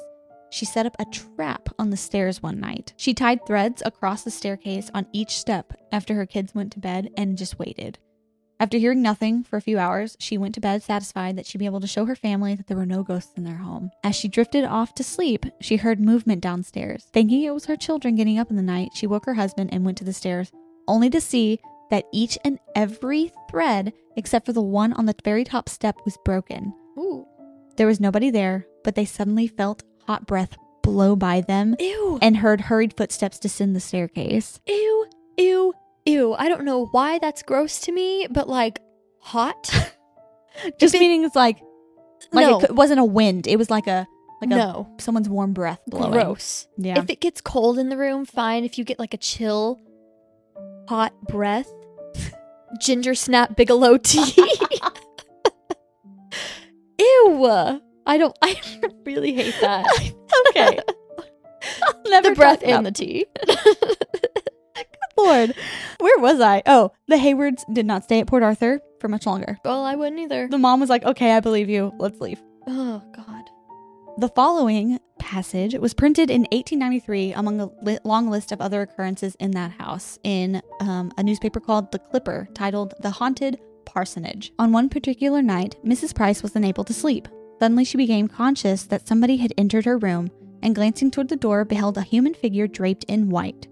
[0.49, 2.93] She set up a trap on the stairs one night.
[2.97, 7.09] She tied threads across the staircase on each step after her kids went to bed
[7.15, 7.99] and just waited.
[8.61, 11.65] After hearing nothing for a few hours, she went to bed satisfied that she'd be
[11.65, 13.89] able to show her family that there were no ghosts in their home.
[14.03, 17.07] As she drifted off to sleep, she heard movement downstairs.
[17.11, 19.83] Thinking it was her children getting up in the night, she woke her husband and
[19.83, 20.51] went to the stairs,
[20.87, 25.43] only to see that each and every thread, except for the one on the very
[25.43, 26.71] top step, was broken.
[26.99, 27.25] Ooh.
[27.77, 32.19] There was nobody there, but they suddenly felt hot breath blow by them Ew.
[32.21, 34.59] and heard hurried footsteps descend the staircase.
[34.67, 35.07] Ew.
[35.37, 35.73] Ew.
[36.05, 36.33] Ew.
[36.33, 38.79] I don't know why that's gross to me, but like
[39.19, 39.69] hot.
[40.79, 41.61] Just it- meaning it's like
[42.31, 42.59] like no.
[42.61, 43.47] it, wasn't a wind.
[43.47, 44.07] It was like a
[44.41, 44.89] like no.
[44.97, 46.11] a someone's warm breath blowing.
[46.11, 46.67] Gross.
[46.77, 46.99] Yeah.
[46.99, 48.63] If it gets cold in the room, fine.
[48.63, 49.79] If you get like a chill,
[50.87, 51.71] hot breath,
[52.79, 54.33] ginger snap Bigelow tea.
[56.99, 57.81] Ew.
[58.05, 58.35] I don't.
[58.41, 58.59] I
[59.05, 59.85] really hate that.
[60.49, 60.79] okay.
[61.83, 63.25] I'll never the breath and the tea.
[65.25, 65.53] Lord.
[65.99, 66.63] Where was I?
[66.65, 69.57] Oh, the Haywards did not stay at Port Arthur for much longer.
[69.65, 70.47] well, I wouldn't either.
[70.47, 71.93] The mom was like, "Okay, I believe you.
[71.97, 73.45] Let's leave." Oh God.
[74.17, 79.35] The following passage was printed in 1893 among a li- long list of other occurrences
[79.39, 84.51] in that house in um, a newspaper called The Clipper titled The Haunted Parsonage.
[84.59, 86.13] On one particular night, Mrs.
[86.13, 87.27] Price was unable to sleep.
[87.59, 90.29] Suddenly, she became conscious that somebody had entered her room
[90.61, 93.67] and, glancing toward the door, beheld a human figure draped in white.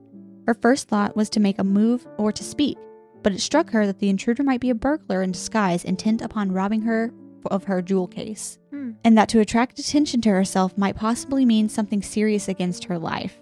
[0.50, 2.76] Her first thought was to make a move or to speak,
[3.22, 6.52] but it struck her that the intruder might be a burglar in disguise intent upon
[6.52, 7.14] robbing her
[7.52, 8.94] of her jewel case Hmm.
[9.06, 13.40] and that to attract attention to herself might possibly mean something serious against her life.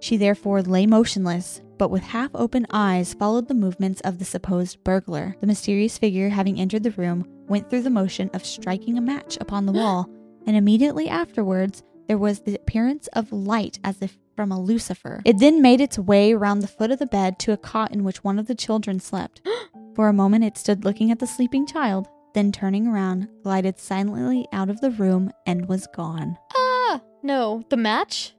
[0.00, 4.82] She therefore lay motionless, but with half open eyes followed the movements of the supposed
[4.82, 5.36] burglar.
[5.42, 9.36] The mysterious figure, having entered the room, went through the motion of striking a match
[9.42, 10.08] upon the wall,
[10.46, 15.22] and immediately afterwards there was the appearance of light as if from a lucifer.
[15.24, 18.02] It then made its way round the foot of the bed to a cot in
[18.02, 19.40] which one of the children slept.
[19.94, 24.48] For a moment it stood looking at the sleeping child, then turning around, glided silently
[24.52, 26.36] out of the room and was gone.
[26.56, 27.00] Ah.
[27.22, 27.62] No.
[27.68, 28.34] The match.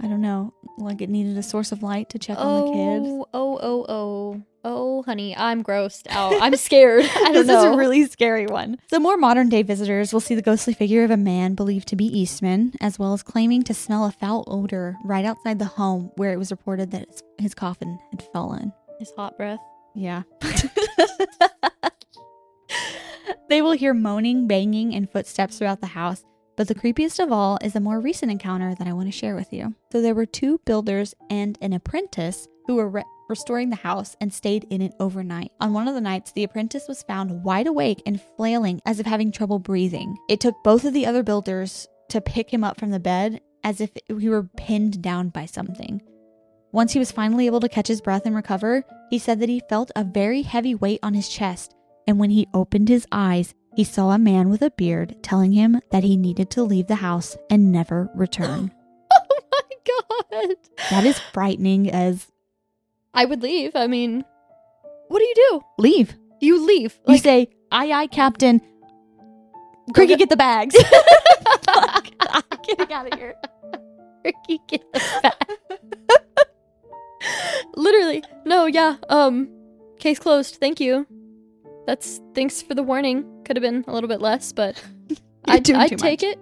[0.00, 3.26] I don't know, like it needed a source of light to check on the kids.
[3.32, 3.60] Oh.
[3.62, 3.86] Oh.
[3.88, 4.42] Oh.
[4.64, 5.02] Oh.
[5.02, 6.40] Honey, I'm grossed out.
[6.40, 7.04] I'm scared.
[7.14, 7.58] I don't this know.
[7.70, 8.78] is a really scary one.
[8.88, 11.96] So, more modern day visitors will see the ghostly figure of a man believed to
[11.96, 16.12] be Eastman, as well as claiming to smell a foul odor right outside the home
[16.16, 18.72] where it was reported that his- his coffin had fallen.
[19.00, 19.58] His hot breath.
[19.94, 20.22] Yeah.
[23.48, 26.22] they will hear moaning, banging, and footsteps throughout the house.
[26.56, 29.34] But the creepiest of all is a more recent encounter that I want to share
[29.34, 29.74] with you.
[29.90, 34.32] So there were two builders and an apprentice who were re- restoring the house and
[34.32, 35.52] stayed in it overnight.
[35.58, 39.06] On one of the nights, the apprentice was found wide awake and flailing as if
[39.06, 40.18] having trouble breathing.
[40.28, 43.80] It took both of the other builders to pick him up from the bed as
[43.80, 46.02] if he were pinned down by something.
[46.72, 49.62] Once he was finally able to catch his breath and recover, he said that he
[49.68, 51.74] felt a very heavy weight on his chest,
[52.06, 55.80] and when he opened his eyes, he saw a man with a beard telling him
[55.90, 58.72] that he needed to leave the house and never return.
[59.14, 60.56] Oh my god.
[60.90, 62.31] that is frightening as
[63.14, 63.72] I would leave.
[63.74, 64.24] I mean,
[65.08, 65.60] what do you do?
[65.78, 66.16] leave.
[66.40, 66.98] You leave.
[67.06, 68.60] You Like, say, aye, aye, Captain.
[69.94, 70.74] Cricket, get- the bags.
[71.68, 73.34] I'm getting out of here.
[74.24, 76.18] Ricky, get the bag.
[77.76, 78.22] Literally.
[78.44, 78.96] No, yeah.
[79.08, 79.48] Um,
[79.98, 80.56] case closed.
[80.56, 81.06] Thank you.
[81.86, 83.24] That's thanks for the warning.
[83.44, 84.80] Could have been a little bit less, but
[85.46, 86.30] I'd, doing I'd too take much.
[86.32, 86.38] it.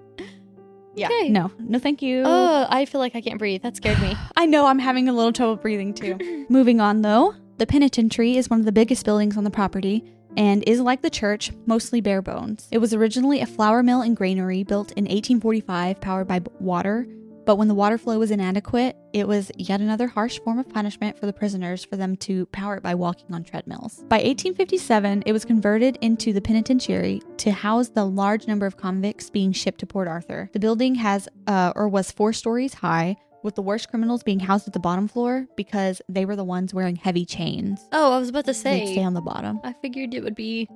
[0.94, 1.06] Yeah.
[1.06, 1.28] Okay.
[1.28, 2.22] No, no, thank you.
[2.26, 3.62] Oh, I feel like I can't breathe.
[3.62, 4.16] That scared me.
[4.36, 6.46] I know I'm having a little trouble breathing too.
[6.48, 10.04] Moving on though, the penitentiary is one of the biggest buildings on the property
[10.36, 12.68] and is like the church, mostly bare bones.
[12.70, 17.06] It was originally a flour mill and granary built in 1845, powered by water.
[17.44, 21.18] But when the water flow was inadequate, it was yet another harsh form of punishment
[21.18, 23.96] for the prisoners for them to power it by walking on treadmills.
[24.08, 29.30] By 1857, it was converted into the penitentiary to house the large number of convicts
[29.30, 30.50] being shipped to Port Arthur.
[30.52, 34.66] The building has, uh, or was four stories high, with the worst criminals being housed
[34.66, 37.80] at the bottom floor because they were the ones wearing heavy chains.
[37.92, 38.80] Oh, I was about to say.
[38.80, 39.60] They'd stay on the bottom.
[39.64, 40.68] I figured it would be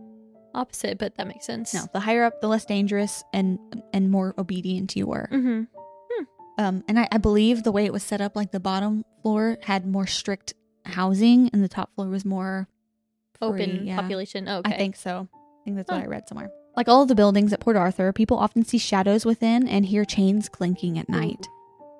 [0.55, 1.74] opposite, but that makes sense.
[1.74, 3.59] No, the higher up, the less dangerous and
[3.92, 5.29] and more obedient you were.
[5.31, 5.64] Mm-hmm.
[6.56, 9.58] Um, and I, I believe the way it was set up, like the bottom floor
[9.62, 12.68] had more strict housing, and the top floor was more
[13.40, 14.00] Open yeah.
[14.00, 14.48] population.
[14.48, 14.74] Oh, okay.
[14.74, 15.28] I think so.
[15.32, 16.50] I think that's what I read somewhere.
[16.76, 20.04] Like all of the buildings at Port Arthur, people often see shadows within and hear
[20.04, 21.46] chains clinking at night.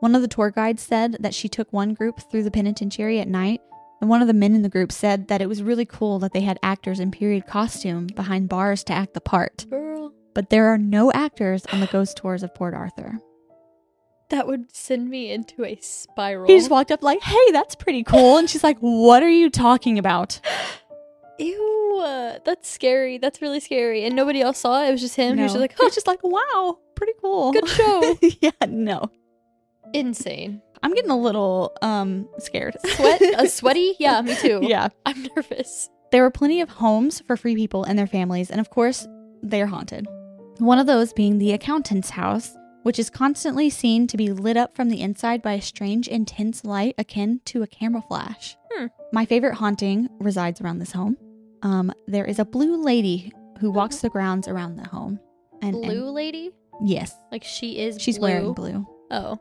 [0.00, 3.28] One of the tour guides said that she took one group through the penitentiary at
[3.28, 3.60] night,
[4.00, 6.32] and one of the men in the group said that it was really cool that
[6.32, 9.64] they had actors in period costume behind bars to act the part.
[9.70, 13.18] Girl, But there are no actors on the ghost tours of Port Arthur.
[14.35, 16.49] That would send me into a spiral.
[16.49, 19.49] He just walked up like, "Hey, that's pretty cool," and she's like, "What are you
[19.49, 20.40] talking about?"
[21.38, 23.18] Ew, uh, that's scary.
[23.18, 24.05] That's really scary.
[24.05, 24.88] And nobody else saw it.
[24.88, 25.37] It was just him.
[25.37, 28.18] He was just like, huh, was just like, "Wow, pretty cool." good show.
[28.40, 29.09] yeah, no.
[29.92, 30.61] Insane.
[30.83, 32.77] I'm getting a little um scared.
[32.85, 33.94] Sweat, uh, sweaty.
[34.01, 34.61] Yeah, me too.
[34.62, 34.88] yeah.
[35.07, 35.88] I'm nervous.
[36.11, 39.07] There were plenty of homes for free people and their families, and of course,
[39.44, 40.09] they are haunted.
[40.59, 44.77] One of those being the accountant's house, which is constantly seen to be lit up
[44.77, 48.57] from the inside by a strange, intense light akin to a camera flash.
[48.73, 48.87] Hmm.
[49.12, 51.16] My favorite haunting resides around this home.
[51.62, 55.18] Um, there is a blue lady who walks the grounds around the home.
[55.62, 56.51] And, and- Blue lady,
[56.85, 58.01] yes, like she is.
[58.01, 58.29] she's blue.
[58.29, 58.87] wearing blue.
[59.11, 59.38] Oh,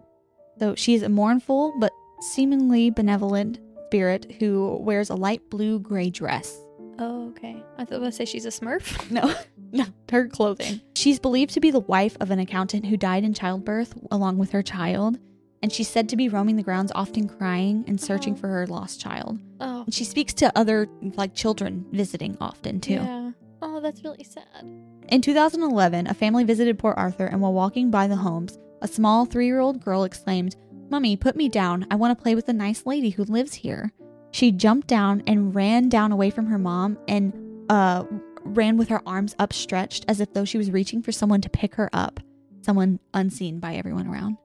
[0.60, 6.10] So she is a mournful but seemingly benevolent spirit who wears a light blue gray
[6.10, 6.63] dress.
[7.00, 7.64] Oh, okay.
[7.78, 9.10] I thought I was gonna say she's a Smurf.
[9.12, 9.34] No,
[9.72, 10.82] no, her clothing.
[10.96, 14.52] She's believed to be the wife of an accountant who died in childbirth along with
[14.52, 15.18] her child,
[15.62, 18.38] and she's said to be roaming the grounds, often crying and searching Oh.
[18.38, 19.40] for her lost child.
[19.60, 22.94] Oh, And she speaks to other like children visiting often too.
[22.94, 23.32] yeah.
[23.62, 24.66] Oh, that's really sad.
[25.08, 29.26] In 2011, a family visited Port Arthur, and while walking by the homes, a small
[29.26, 30.56] three-year-old girl exclaimed,
[30.90, 31.86] "Mummy, put me down.
[31.90, 33.94] I want to play with the nice lady who lives here."
[34.34, 37.32] She jumped down and ran down away from her mom and
[37.70, 38.04] uh,
[38.44, 41.76] ran with her arms upstretched as if though she was reaching for someone to pick
[41.76, 42.20] her up,
[42.62, 44.38] someone unseen by everyone around.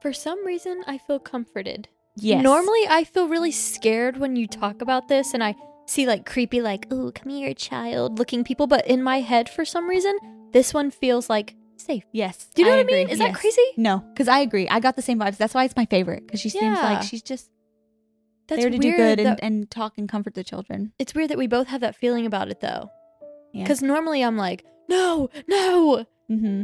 [0.00, 1.88] For some reason, I feel comforted.
[2.16, 2.42] Yes.
[2.42, 5.54] Normally, I feel really scared when you talk about this, and I
[5.86, 8.66] see like creepy, like "Oh, come here, child," looking people.
[8.66, 10.18] But in my head, for some reason,
[10.52, 12.04] this one feels like safe.
[12.12, 12.50] Yes.
[12.54, 13.02] Do you know I what I mean?
[13.04, 13.12] agree.
[13.12, 13.62] Is that crazy?
[13.78, 14.68] No, because I agree.
[14.68, 15.36] I got the same vibes.
[15.38, 16.82] That's why it's my favorite because she seems Yeah.
[16.94, 17.48] like she's just
[18.52, 20.92] That's there to do good and, that- and talk and comfort the children.
[20.98, 22.90] it's weird that we both have that feeling about it, though.
[23.52, 23.64] Yeah.
[23.64, 26.06] Because normally I'm like, no, no.
[26.30, 26.62] Mm-hmm.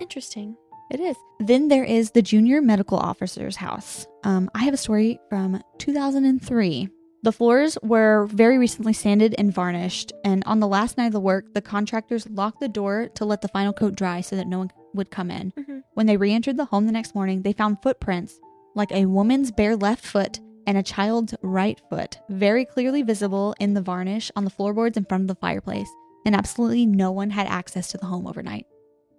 [0.00, 0.56] Interesting.
[0.90, 1.16] It is.
[1.40, 4.06] Then there is the junior medical officer's house.
[4.24, 6.88] Um, I have a story from 2003.
[7.22, 11.20] The floors were very recently sanded and varnished, and on the last night of the
[11.20, 14.58] work, the contractors locked the door to let the final coat dry so that no
[14.58, 15.52] one would come in.
[15.52, 15.82] Mhm.
[15.94, 18.38] When they re entered the home the next morning, they found footprints
[18.74, 23.74] like a woman's bare left foot and a child's right foot, very clearly visible in
[23.74, 25.88] the varnish on the floorboards in front of the fireplace,
[26.26, 28.66] and absolutely no one had access to the home overnight.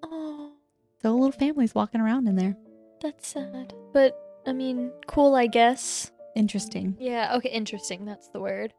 [0.03, 0.51] Oh,
[1.01, 2.55] So a little family's walking around in there.
[3.01, 3.73] that's sad.
[3.93, 6.11] But I mean, cool, I guess.
[6.35, 6.95] Interesting.
[6.99, 7.35] Yeah.
[7.37, 7.49] Okay.
[7.49, 8.05] Interesting.
[8.05, 8.73] That's the word.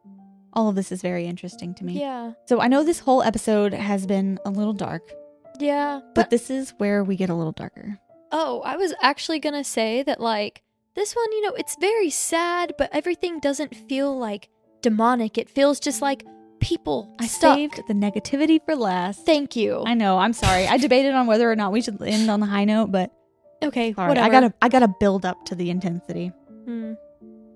[0.53, 1.99] All of this is very interesting to me.
[2.01, 2.33] Yeah.
[2.47, 5.03] So I know this whole episode has been a little dark,
[5.59, 6.01] Yeah.
[6.15, 7.99] but this is where we get a little darker.
[8.33, 10.63] Oh, I was actually gonna say that like
[10.97, 14.49] this one, you know, it's very sad, but everything doesn't feel like
[14.83, 15.39] demonic.
[15.39, 16.25] It feels just like
[16.61, 17.55] people I stuck.
[17.55, 19.25] saved the negativity for last.
[19.25, 19.85] Thank you.
[19.87, 20.19] I know.
[20.19, 20.67] I'm sorry.
[20.67, 23.13] I debated on whether or not we should end on the high note, but
[23.63, 24.09] okay, sorry.
[24.09, 24.27] whatever.
[24.27, 26.33] I gotta I gotta build up to the intensity.
[26.65, 26.95] Hmm.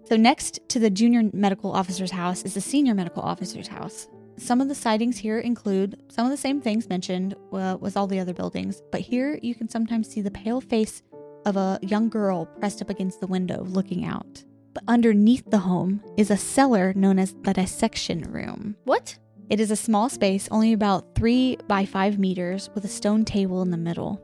[0.04, 4.08] So next to the junior medical officer's house is the senior medical officer's house.
[4.36, 8.06] Some of the sightings here include some of the same things mentioned uh, with all
[8.06, 11.02] the other buildings, but here you can sometimes see the pale face
[11.46, 14.44] of a young girl pressed up against the window looking out.
[14.72, 18.76] But underneath the home is a cellar known as the dissection room.
[18.84, 19.18] What?
[19.48, 23.62] It is a small space, only about three by five meters, with a stone table
[23.62, 24.20] in the middle.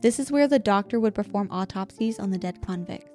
[0.00, 3.10] This is where the doctor would perform autopsies on the dead convicts.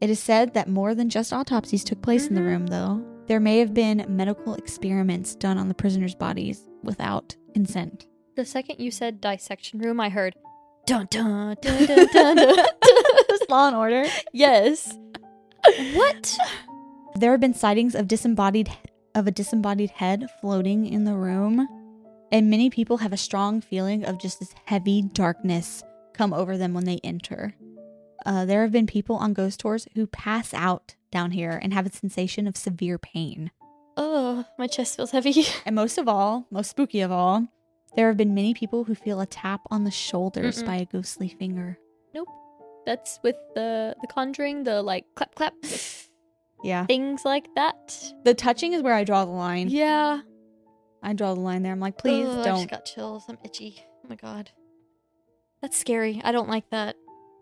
[0.00, 2.46] It is said that more than just autopsies took place in the Mhm.
[2.46, 3.02] room, though.
[3.28, 8.06] There may have been medical experiments done on the prisoners' bodies without consent.
[8.36, 10.34] The second you said dissection room, I heard
[10.86, 12.36] dun dun dun dun dun.
[12.36, 12.46] dun.
[13.48, 14.06] Law and Order.
[14.32, 14.96] yes.
[15.94, 16.36] What?
[17.16, 18.70] There have been sightings of disembodied
[19.14, 21.66] of a disembodied head floating in the room,
[22.30, 26.74] and many people have a strong feeling of just this heavy darkness come over them
[26.74, 27.54] when they enter.
[28.24, 31.86] Uh, there have been people on ghost tours who pass out down here and have
[31.86, 33.50] a sensation of severe pain.
[33.96, 35.46] Oh, my chest feels heavy.
[35.64, 37.46] And most of all, most spooky of all,
[37.94, 40.66] there have been many people who feel a tap on the shoulders Mm-mm.
[40.66, 41.78] by a ghostly finger.
[42.14, 42.28] Nope.
[42.84, 45.54] That's with the the conjuring, the like clap clap
[46.62, 46.86] Yeah.
[46.86, 48.12] things like that.
[48.24, 49.68] The touching is where I draw the line.
[49.68, 50.20] Yeah.
[51.02, 51.72] I draw the line there.
[51.72, 52.56] I'm like, please Ugh, I don't.
[52.58, 53.24] just got chills.
[53.28, 53.78] I'm itchy.
[54.04, 54.50] Oh my god.
[55.62, 56.20] That's scary.
[56.24, 56.96] I don't like that.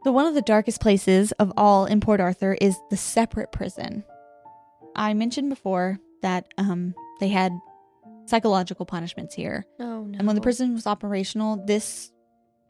[0.05, 4.05] So, one of the darkest places of all in Port Arthur is the separate prison.
[4.95, 7.53] I mentioned before that um, they had
[8.27, 9.65] psychological punishments here.
[9.81, 10.19] Oh no.
[10.19, 12.11] And when the prison was operational, this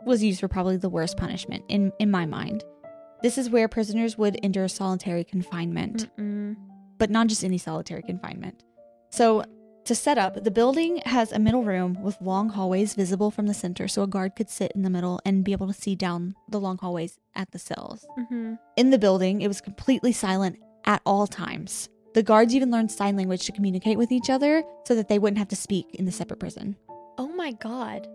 [0.04, 2.62] was used for probably the worst punishment in, in my mind.
[3.22, 6.56] This is where prisoners would endure solitary confinement, Mm-mm.
[6.98, 8.62] but not just any solitary confinement.
[9.10, 9.44] So,
[9.84, 13.52] to set up, the building has a middle room with long hallways visible from the
[13.54, 16.34] center, so a guard could sit in the middle and be able to see down
[16.48, 18.06] the long hallways at the cells.
[18.18, 18.58] Mhm.
[18.76, 21.88] In the building, it was completely silent at all times.
[22.14, 25.38] The guards even learned sign language to communicate with each other so that they wouldn't
[25.38, 26.76] have to speak in the separate prison.
[27.18, 28.06] Oh my god.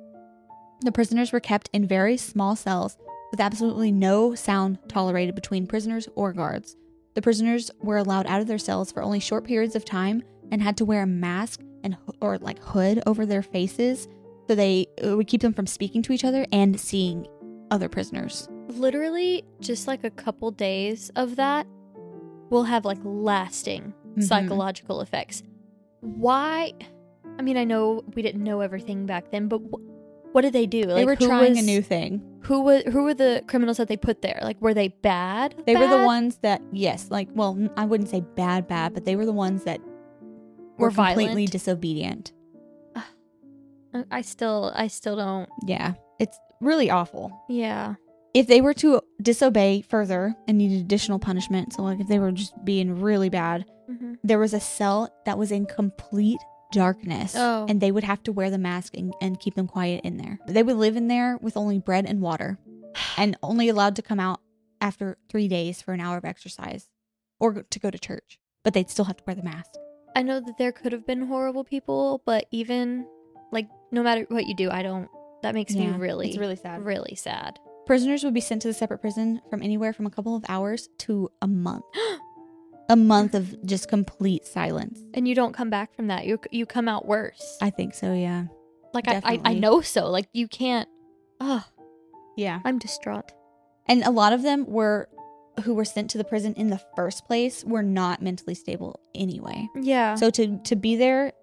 [0.81, 2.97] The prisoners were kept in very small cells
[3.31, 6.77] with absolutely no sound tolerated between prisoners or guards.
[7.15, 10.61] The prisoners were allowed out of their cells for only short periods of time and
[10.61, 14.07] had to wear a mask and or like hood over their faces
[14.47, 17.27] so they it would keep them from speaking to each other and seeing
[17.69, 18.47] other prisoners.
[18.69, 21.67] Literally, just like a couple days of that
[22.49, 24.23] will have like lasting Mhm.
[24.23, 25.43] psychological effects.
[26.01, 26.73] Why?
[27.37, 30.65] I mean, I know we didn't know everything back then, but wh- what did they
[30.65, 30.81] do?
[30.85, 32.21] they Like, were who trying a new thing.
[32.43, 34.39] Who was who were the criminals that they put there?
[34.41, 35.55] Like, were they bad?
[35.65, 39.15] They were the ones that yes, like well, I wouldn't say bad bad, but they
[39.15, 39.79] were the ones that
[40.77, 42.31] were, Were completely disobedient.
[44.11, 45.49] I still, I still don't.
[45.65, 47.31] Yeah, it's really awful.
[47.49, 47.95] Yeah.
[48.39, 52.31] If they were to disobey further and needed additional punishment, so like if they were
[52.31, 56.39] just being really bad, hmm there was a cell that was in complete
[56.71, 57.65] darkness Oh.
[57.69, 60.39] and they would have to wear the mask and, and keep them quiet in there.
[60.47, 62.57] They would live in there with only bread and water
[63.17, 64.39] and only allowed to come out
[64.81, 66.87] after three days for an hour of exercise
[67.39, 69.71] or to go to church, but they'd still have to wear the mask.
[70.15, 73.05] I know that there could have been horrible people, but even
[73.51, 75.07] like no matter what you do, I don't.
[75.43, 76.83] That makes me really, it's really sad.
[76.83, 77.57] really sad.
[77.89, 80.89] Prisoners would be sent to the separate prison from anywhere from a couple of hours
[80.99, 81.83] to a month.
[82.89, 84.99] a month of just complete silence.
[85.15, 86.27] And you don't come back from that.
[86.27, 87.57] You you come out worse.
[87.63, 88.43] I think so, yeah.
[88.93, 90.07] like I, I, I know so.
[90.07, 90.87] Like you can't.
[91.39, 91.65] Oh,
[92.37, 92.59] Yeah.
[92.63, 93.31] I'm distraught.
[93.87, 95.09] And a lot of them were
[95.63, 99.67] who were sent to the prison in the first place were not mentally stable anyway.
[99.73, 100.13] Yeah.
[100.13, 101.33] So to to be there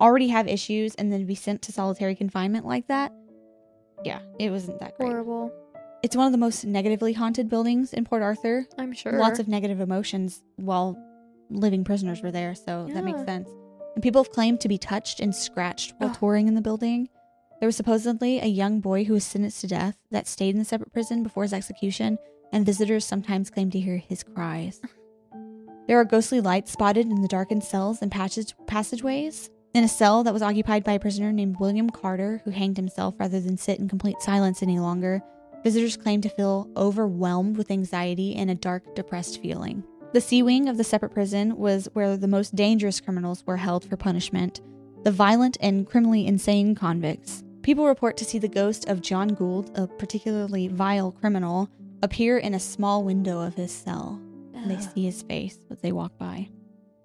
[0.00, 3.12] already have issues and then be sent to solitary confinement like that,
[4.04, 5.08] yeah, it wasn't that great.
[5.08, 5.52] horrible.
[6.02, 8.66] It's one of the most negatively haunted buildings in Port Arthur.
[8.78, 9.12] I'm sure.
[9.18, 10.98] Lots of negative emotions while
[11.50, 13.48] living prisoners were there, so that makes sense.
[13.94, 16.16] And people have claimed to be touched and scratched while Ugh.
[16.18, 17.08] touring in the building.
[17.60, 20.64] There was supposedly a young boy who was sentenced to death that stayed in the
[20.64, 22.18] separate prison before his execution,
[22.52, 24.80] and visitors sometimes claim to hear his cries.
[25.88, 29.50] There are ghostly lights spotted in the darkened cells and passage- passageways.
[29.74, 33.14] In a cell that was occupied by a prisoner named William Carter, who hanged himself
[33.18, 35.22] rather than sit in complete silence any longer,
[35.64, 39.82] visitors claim to feel overwhelmed with anxiety and a dark, depressed feeling.
[40.12, 43.88] The C wing of the separate prison was where the most dangerous criminals were held
[43.88, 44.60] for punishment
[45.04, 47.42] the violent and criminally insane convicts.
[47.62, 51.68] People report to see the ghost of John Gould, a particularly vile criminal,
[52.04, 54.20] appear in a small window of his cell.
[54.54, 56.48] And they see his face as they walk by.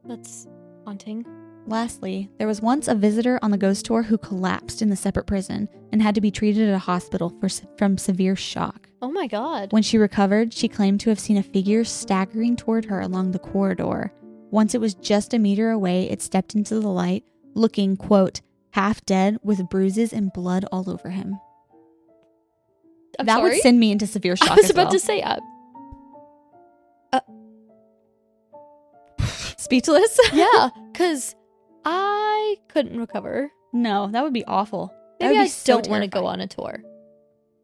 [0.05, 0.47] That's
[0.85, 1.25] haunting.
[1.67, 5.25] Lastly, there was once a visitor on the ghost tour who collapsed in the separate
[5.25, 8.87] prison and had to be treated at a hospital for, from severe shock.
[9.01, 9.73] Oh my god.
[9.73, 13.39] When she recovered, she claimed to have seen a figure staggering toward her along the
[13.39, 14.13] corridor.
[14.49, 18.39] Once it was just a meter away, it stepped into the light, looking, quote,
[18.71, 21.37] half dead with bruises and blood all over him.
[23.19, 23.51] I'm that sorry?
[23.51, 24.51] would send me into severe shock.
[24.51, 24.91] I was as about well.
[24.93, 25.21] to say.
[25.21, 27.19] Uh,
[29.57, 30.17] speechless.
[30.33, 31.35] yeah, because
[31.89, 33.49] I couldn't recover.
[33.73, 34.93] no, that would be awful.
[35.19, 36.33] That Maybe would be I so don't want to go terrifying.
[36.33, 36.83] on a tour.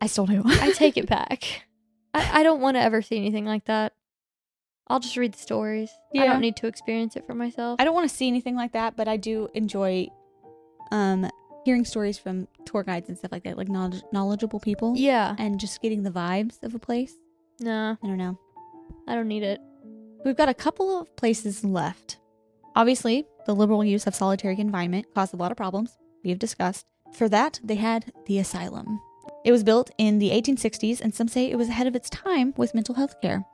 [0.02, 0.42] I still do.
[0.46, 1.64] I take it back.
[2.14, 3.94] I, I don't want to ever see anything like that.
[4.88, 5.90] I'll just read the stories.
[6.16, 6.26] I Yeah.
[6.34, 7.80] don't need to experience it for myself.
[7.80, 10.08] I don't want to see anything like that, but I do enjoy
[10.92, 11.30] um
[11.66, 14.94] hearing stories from tour guides and stuff like that, like knowledge- knowledgeable people.
[14.98, 15.36] yeah.
[15.38, 17.14] And just getting the vibes of a place.
[17.60, 18.38] Nah, I don't know.
[19.08, 19.60] I don't need it.
[20.26, 22.18] We've got a couple of places left.
[22.76, 25.98] Obviously, the liberal use of solitary confinement caused a lot of problems.
[26.24, 26.86] We have discussed.
[27.14, 29.00] For that, they had the asylum.
[29.46, 32.54] It was built in the 1860s, and some say it was ahead of its time
[32.58, 33.46] with mental health care.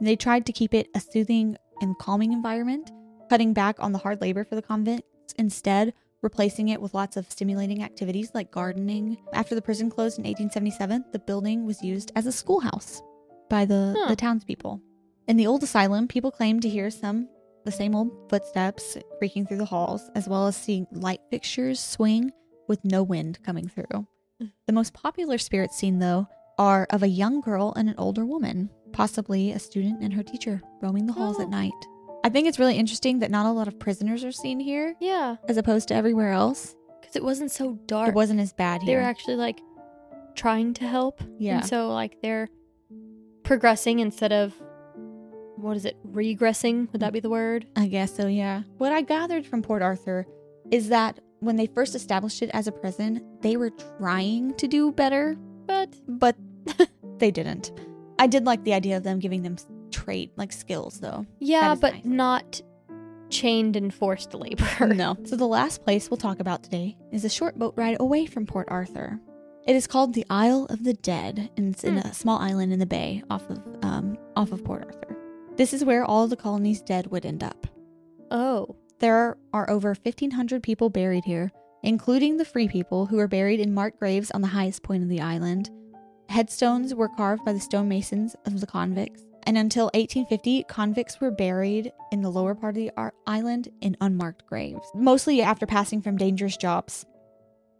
[0.00, 2.90] They tried to keep it a soothing and calming environment,
[3.30, 7.30] cutting back on the hard labor for the convicts, instead, replacing it with lots of
[7.30, 9.16] stimulating activities like gardening.
[9.32, 13.00] After the prison closed in 1877, the building was used as a schoolhouse
[13.48, 14.08] by the, Huh.
[14.08, 14.80] the townspeople.
[15.28, 17.28] In the old asylum, people claimed to hear some
[17.68, 22.32] the same old footsteps creaking through the halls, as well as seeing light fixtures swing
[22.66, 24.06] with no wind coming through.
[24.42, 24.52] Mm.
[24.66, 26.26] The most popular spirits seen, though,
[26.58, 30.62] are of a young girl and an older woman, possibly a student and her teacher,
[30.80, 31.42] roaming the halls Oh.
[31.42, 31.72] at night.
[32.24, 35.36] I think it's really interesting that not a lot of prisoners are seen here, Yeah,
[35.48, 36.74] as opposed to everywhere else.
[37.00, 38.08] because it wasn't so dark.
[38.08, 38.86] It wasn't as bad here.
[38.96, 39.60] They were actually like
[40.34, 41.20] trying to help.
[41.38, 41.58] Yeah.
[41.58, 42.48] And so like they're
[43.44, 44.52] progressing instead of
[45.60, 45.96] what is it?
[46.12, 46.90] Regressing?
[46.92, 47.66] Would that be the word?
[47.76, 48.62] I guess so, yeah.
[48.78, 50.26] What I gathered from Port Arthur
[50.70, 54.90] is that when they first established it as a prison, they were trying to do
[54.92, 55.36] better,
[55.66, 56.36] But but
[57.18, 57.72] they didn't.
[58.18, 59.56] I did like the idea of them giving them
[59.90, 61.24] trade like skills though.
[61.38, 62.04] yeah, but nice.
[62.04, 62.62] not
[63.30, 64.66] chained and forced labor.
[64.94, 65.16] No.
[65.24, 68.46] So the last place we'll talk about today is a short boat ride away from
[68.46, 69.20] Port Arthur.
[69.66, 72.08] It is called the Isle of the Dead, and it's in Hmm.
[72.08, 75.14] a small island in the bay off of um, off of Port Arthur.
[75.58, 77.66] This is where all the colony's dead would end up.
[78.30, 78.76] Oh.
[79.00, 81.52] There are over 1,500 people buried here,
[81.84, 85.08] including the free people who are buried in marked graves on the highest point of
[85.08, 85.70] the island.
[86.28, 91.92] Headstones were carved by the stonemasons of the convicts, and until 1850, convicts were buried
[92.10, 92.90] in the lower part of the
[93.26, 97.06] island in unmarked graves, mostly after passing from dangerous jobs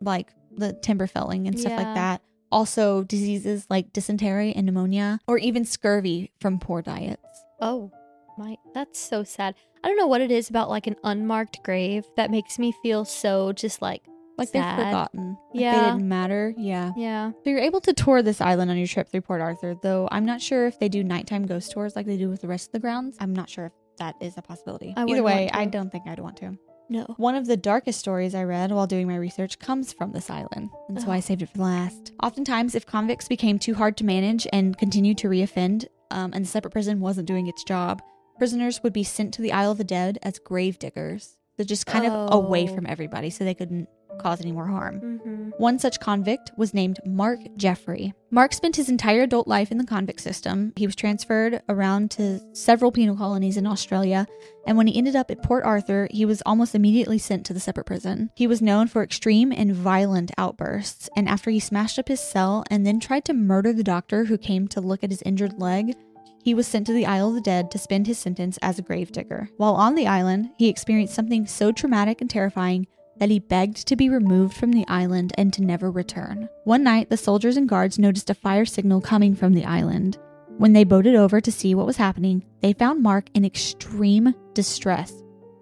[0.01, 1.83] like the timber felling and stuff Yeah.
[1.83, 2.23] like that.
[2.53, 7.45] Also, diseases like dysentery and pneumonia, or even scurvy from poor diets.
[7.61, 7.91] Oh.
[8.37, 9.55] My that's so sad.
[9.83, 13.05] I don't know what it is about like an unmarked grave that makes me feel
[13.05, 14.03] so just like
[14.37, 14.79] Like sad.
[14.79, 15.29] they're forgotten.
[15.31, 15.91] Like they Yeah.
[15.93, 16.55] didn't matter.
[16.57, 16.93] Yeah.
[16.97, 17.31] Yeah.
[17.43, 20.25] So you're able to tour this island on your trip through Port Arthur, though I'm
[20.25, 22.73] not sure if they do nighttime ghost tours like they do with the rest of
[22.73, 23.17] the grounds.
[23.19, 24.95] I'm not sure if that is a possibility.
[24.97, 25.51] I Either way.
[25.53, 26.57] I don't think I'd want to.
[26.89, 27.07] No.
[27.17, 30.71] One of the darkest stories I read while doing my research comes from this island,
[30.89, 31.13] and so Oh.
[31.13, 32.13] I saved it for last.
[32.23, 36.49] Oftentimes, if convicts became too hard to manage and continued to reoffend, um, and the
[36.49, 38.03] separate prison wasn't doing its job,
[38.39, 41.37] prisoners would be sent to the Isle of the Dead as grave diggers.
[41.57, 42.75] So just kind of away Oh.
[42.75, 43.89] from everybody so they couldn't
[44.19, 45.01] cause any more harm.
[45.01, 45.51] Mm-hmm.
[45.59, 48.13] One such convict was named Mark Jeffrey.
[48.31, 50.73] Mark spent his entire adult life in the convict system.
[50.77, 54.27] He was transferred around to several penal colonies in Australia,
[54.67, 57.61] and when he ended up at Port Arthur, he was almost immediately sent to the
[57.61, 58.31] separate prison.
[58.37, 62.65] He was known for extreme and violent outbursts, and after he smashed up his cell
[62.71, 65.95] and then tried to murder the doctor who came to look at his injured leg,
[66.43, 68.83] he was sent to the Isle of the Dead to spend his sentence as a
[68.83, 69.51] gravedigger.
[69.57, 72.87] While on the island, he experienced something so traumatic and terrifying
[73.19, 76.49] that he begged to be removed from the island and to never return.
[76.65, 80.19] One night, the soldiers and guards noticed a fire signal coming from the island.
[80.59, 85.13] When they boated over to see what was happening, they found Mark in extreme distress.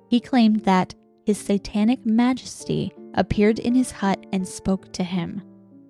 [0.08, 0.94] He claimed that
[1.26, 5.42] his satanic majesty appeared in his hut and spoke to him.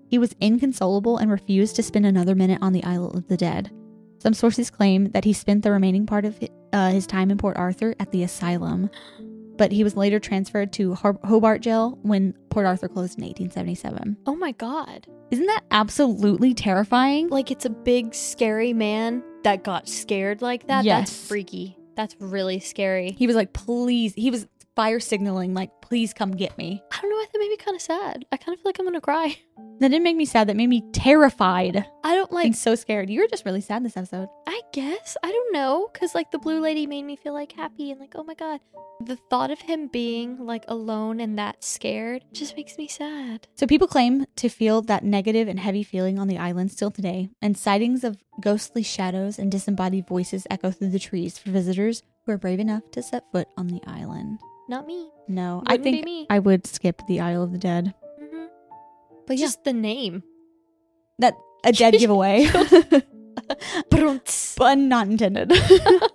[0.08, 3.70] He was inconsolable and refused to spend another minute on the Isle of the Dead.
[4.18, 7.38] Some sources claim that he spent the remaining part of hi- uh, his time in
[7.38, 8.90] Port Arthur at the asylum,
[9.56, 14.16] but he was later transferred to Hobart Jail when Port Arthur closed in 1877.
[14.26, 15.06] Oh my god.
[15.30, 17.28] Isn't that absolutely terrifying?
[17.28, 20.84] Like it's a big scary man that got scared like that.
[20.84, 21.10] Yes.
[21.10, 21.76] That's freaky.
[21.96, 23.12] That's really scary.
[23.12, 24.46] He was like, please, he was
[24.76, 26.82] fire signaling, like, please come get me.
[26.92, 28.26] I don't know why that made me kind of sad.
[28.30, 29.38] I kind of feel like I'm gonna cry.
[29.80, 30.48] That didn't make me sad.
[30.48, 32.46] That made me terrified I don't like.
[32.46, 33.10] and so scared.
[33.10, 34.28] You were just really sad this episode.
[34.46, 37.90] I guess I don't know, cause like the blue lady made me feel like happy
[37.90, 38.60] and like oh my god,
[39.04, 43.48] the thought of him being like alone and that scared just makes me sad.
[43.54, 47.30] So people claim to feel that negative and heavy feeling on the island still today,
[47.40, 52.32] and sightings of ghostly shadows and disembodied voices echo through the trees for visitors who
[52.32, 54.38] are brave enough to set foot on the island.
[54.68, 55.10] Not me.
[55.28, 56.26] No, I Wouldn't be think me.
[56.30, 57.94] I would skip the Isle of the Dead.
[58.18, 58.44] hmm
[59.26, 60.22] But yeah, Just the name.
[61.18, 62.46] that a dead giveaway,
[63.90, 64.54] Brunts.
[64.56, 65.52] pun not intended.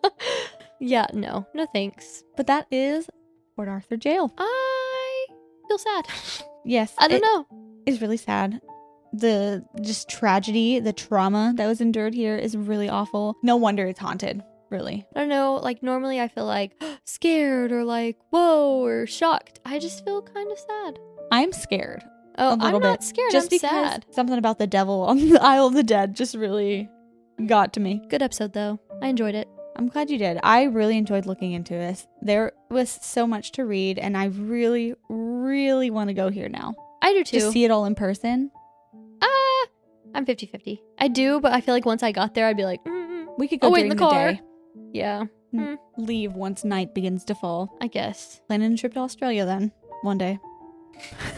[0.79, 2.23] yeah, no, no thanks.
[2.35, 3.09] but that is
[3.55, 4.33] Port Arthur Jail.
[4.37, 5.25] I
[5.67, 6.05] feel sad.
[6.65, 7.45] Yes, I don't know.
[7.85, 8.61] It's really sad.
[9.13, 13.35] The just tragedy, the trauma that was endured here is really awful.
[13.43, 14.41] No wonder it's haunted.
[14.71, 15.05] Really.
[15.15, 15.55] I don't know.
[15.55, 19.59] Like normally, I feel like scared or like whoa or shocked.
[19.65, 20.99] I just feel kind of sad.
[21.31, 22.03] I'm scared.
[22.37, 23.07] Oh, A little I'm not bit.
[23.07, 23.31] scared.
[23.31, 24.05] just I'm because sad.
[24.11, 26.89] something about the devil on the Isle of the Dead just really
[27.45, 28.01] got to me.
[28.09, 28.79] Good episode though.
[29.01, 29.49] I enjoyed it.
[29.75, 30.39] I'm glad you did.
[30.43, 32.07] I really enjoyed looking into this.
[32.21, 36.75] There was so much to read, and I really, really want to go here now.
[37.01, 37.39] I do too.
[37.39, 38.51] To see it all in person.
[39.21, 39.65] Ah,
[40.13, 40.81] I'm 50 50.
[40.99, 43.47] I do, but I feel like once I got there, I'd be like, mm We
[43.47, 44.31] could go Oh, during in the, the car.
[44.33, 44.41] day.
[44.93, 45.75] Yeah, hmm.
[45.97, 47.75] Leave once night begins to fall.
[47.81, 48.41] I guess.
[48.47, 49.71] Planning a trip to Australia then.
[50.01, 50.39] One day.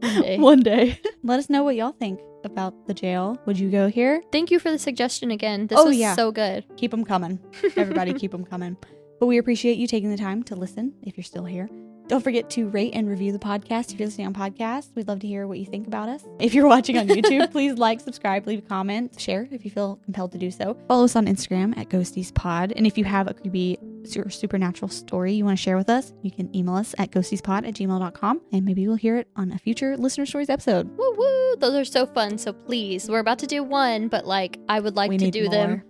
[0.00, 0.38] One day.
[0.38, 1.00] One day.
[1.22, 3.38] Let us know what y'all think about the jail.
[3.46, 4.22] Would you go here?
[4.30, 5.66] Thank you for the suggestion again.
[5.66, 6.14] This Oh, was yeah.
[6.14, 6.64] so good.
[6.76, 7.40] Keep them coming.
[7.76, 8.76] Everybody, keep them coming.
[9.18, 11.68] But we appreciate you taking the time to listen if you're still here.
[12.08, 14.94] Don't forget to rate and review the podcast if you're listening on podcast.
[14.94, 16.24] We'd love to hear what you think about us.
[16.38, 19.96] If you're watching on YouTube, please like, subscribe, leave a comment, share if you feel
[20.04, 20.76] compelled to do so.
[20.86, 22.72] Follow us on Instagram at ghosteaspod.
[22.76, 23.78] And if you have a creepy
[24.16, 27.66] or supernatural story you want to share with us, you can email us at ghosteaspod
[27.66, 30.88] at gmail.com and maybe we'll hear it on a future listener stories episode.
[30.96, 31.56] Woo woo.
[31.56, 32.38] Those are so fun.
[32.38, 35.42] So please, we're about to do one, but like, I would like we to do
[35.44, 35.50] more.
[35.50, 35.82] them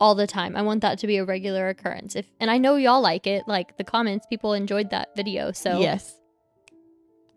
[0.00, 0.56] all the time.
[0.56, 2.16] I want that to be a regular occurrence.
[2.16, 3.44] If and I know y'all like it.
[3.46, 5.52] Like the comments, people enjoyed that video.
[5.52, 6.14] So Yes.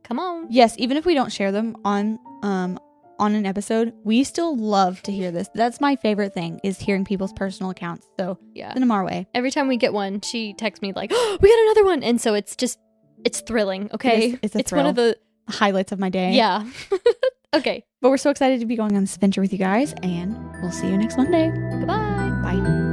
[0.04, 0.48] come on.
[0.50, 2.80] Yes, even if we don't share them on um
[3.20, 5.50] on an episode, we still love to hear this.
[5.54, 8.08] That's my favorite thing is hearing people's personal accounts.
[8.18, 8.72] So Yeah.
[8.72, 9.28] send them our way.
[9.34, 12.20] Every time we get one, she texts me like, oh, "We got another one," and
[12.22, 12.80] so it's just
[13.26, 13.90] it's thrilling.
[13.94, 15.18] Okay, It is- it's a one of the
[15.50, 16.34] Highlights of my day.
[16.34, 16.66] yeah.
[17.52, 17.84] Okay.
[18.00, 20.72] But we're so excited to be going on this adventure with you guys, and we'll
[20.72, 21.50] see you next Monday.
[21.80, 22.09] Goodbye.
[22.42, 22.89] 拜。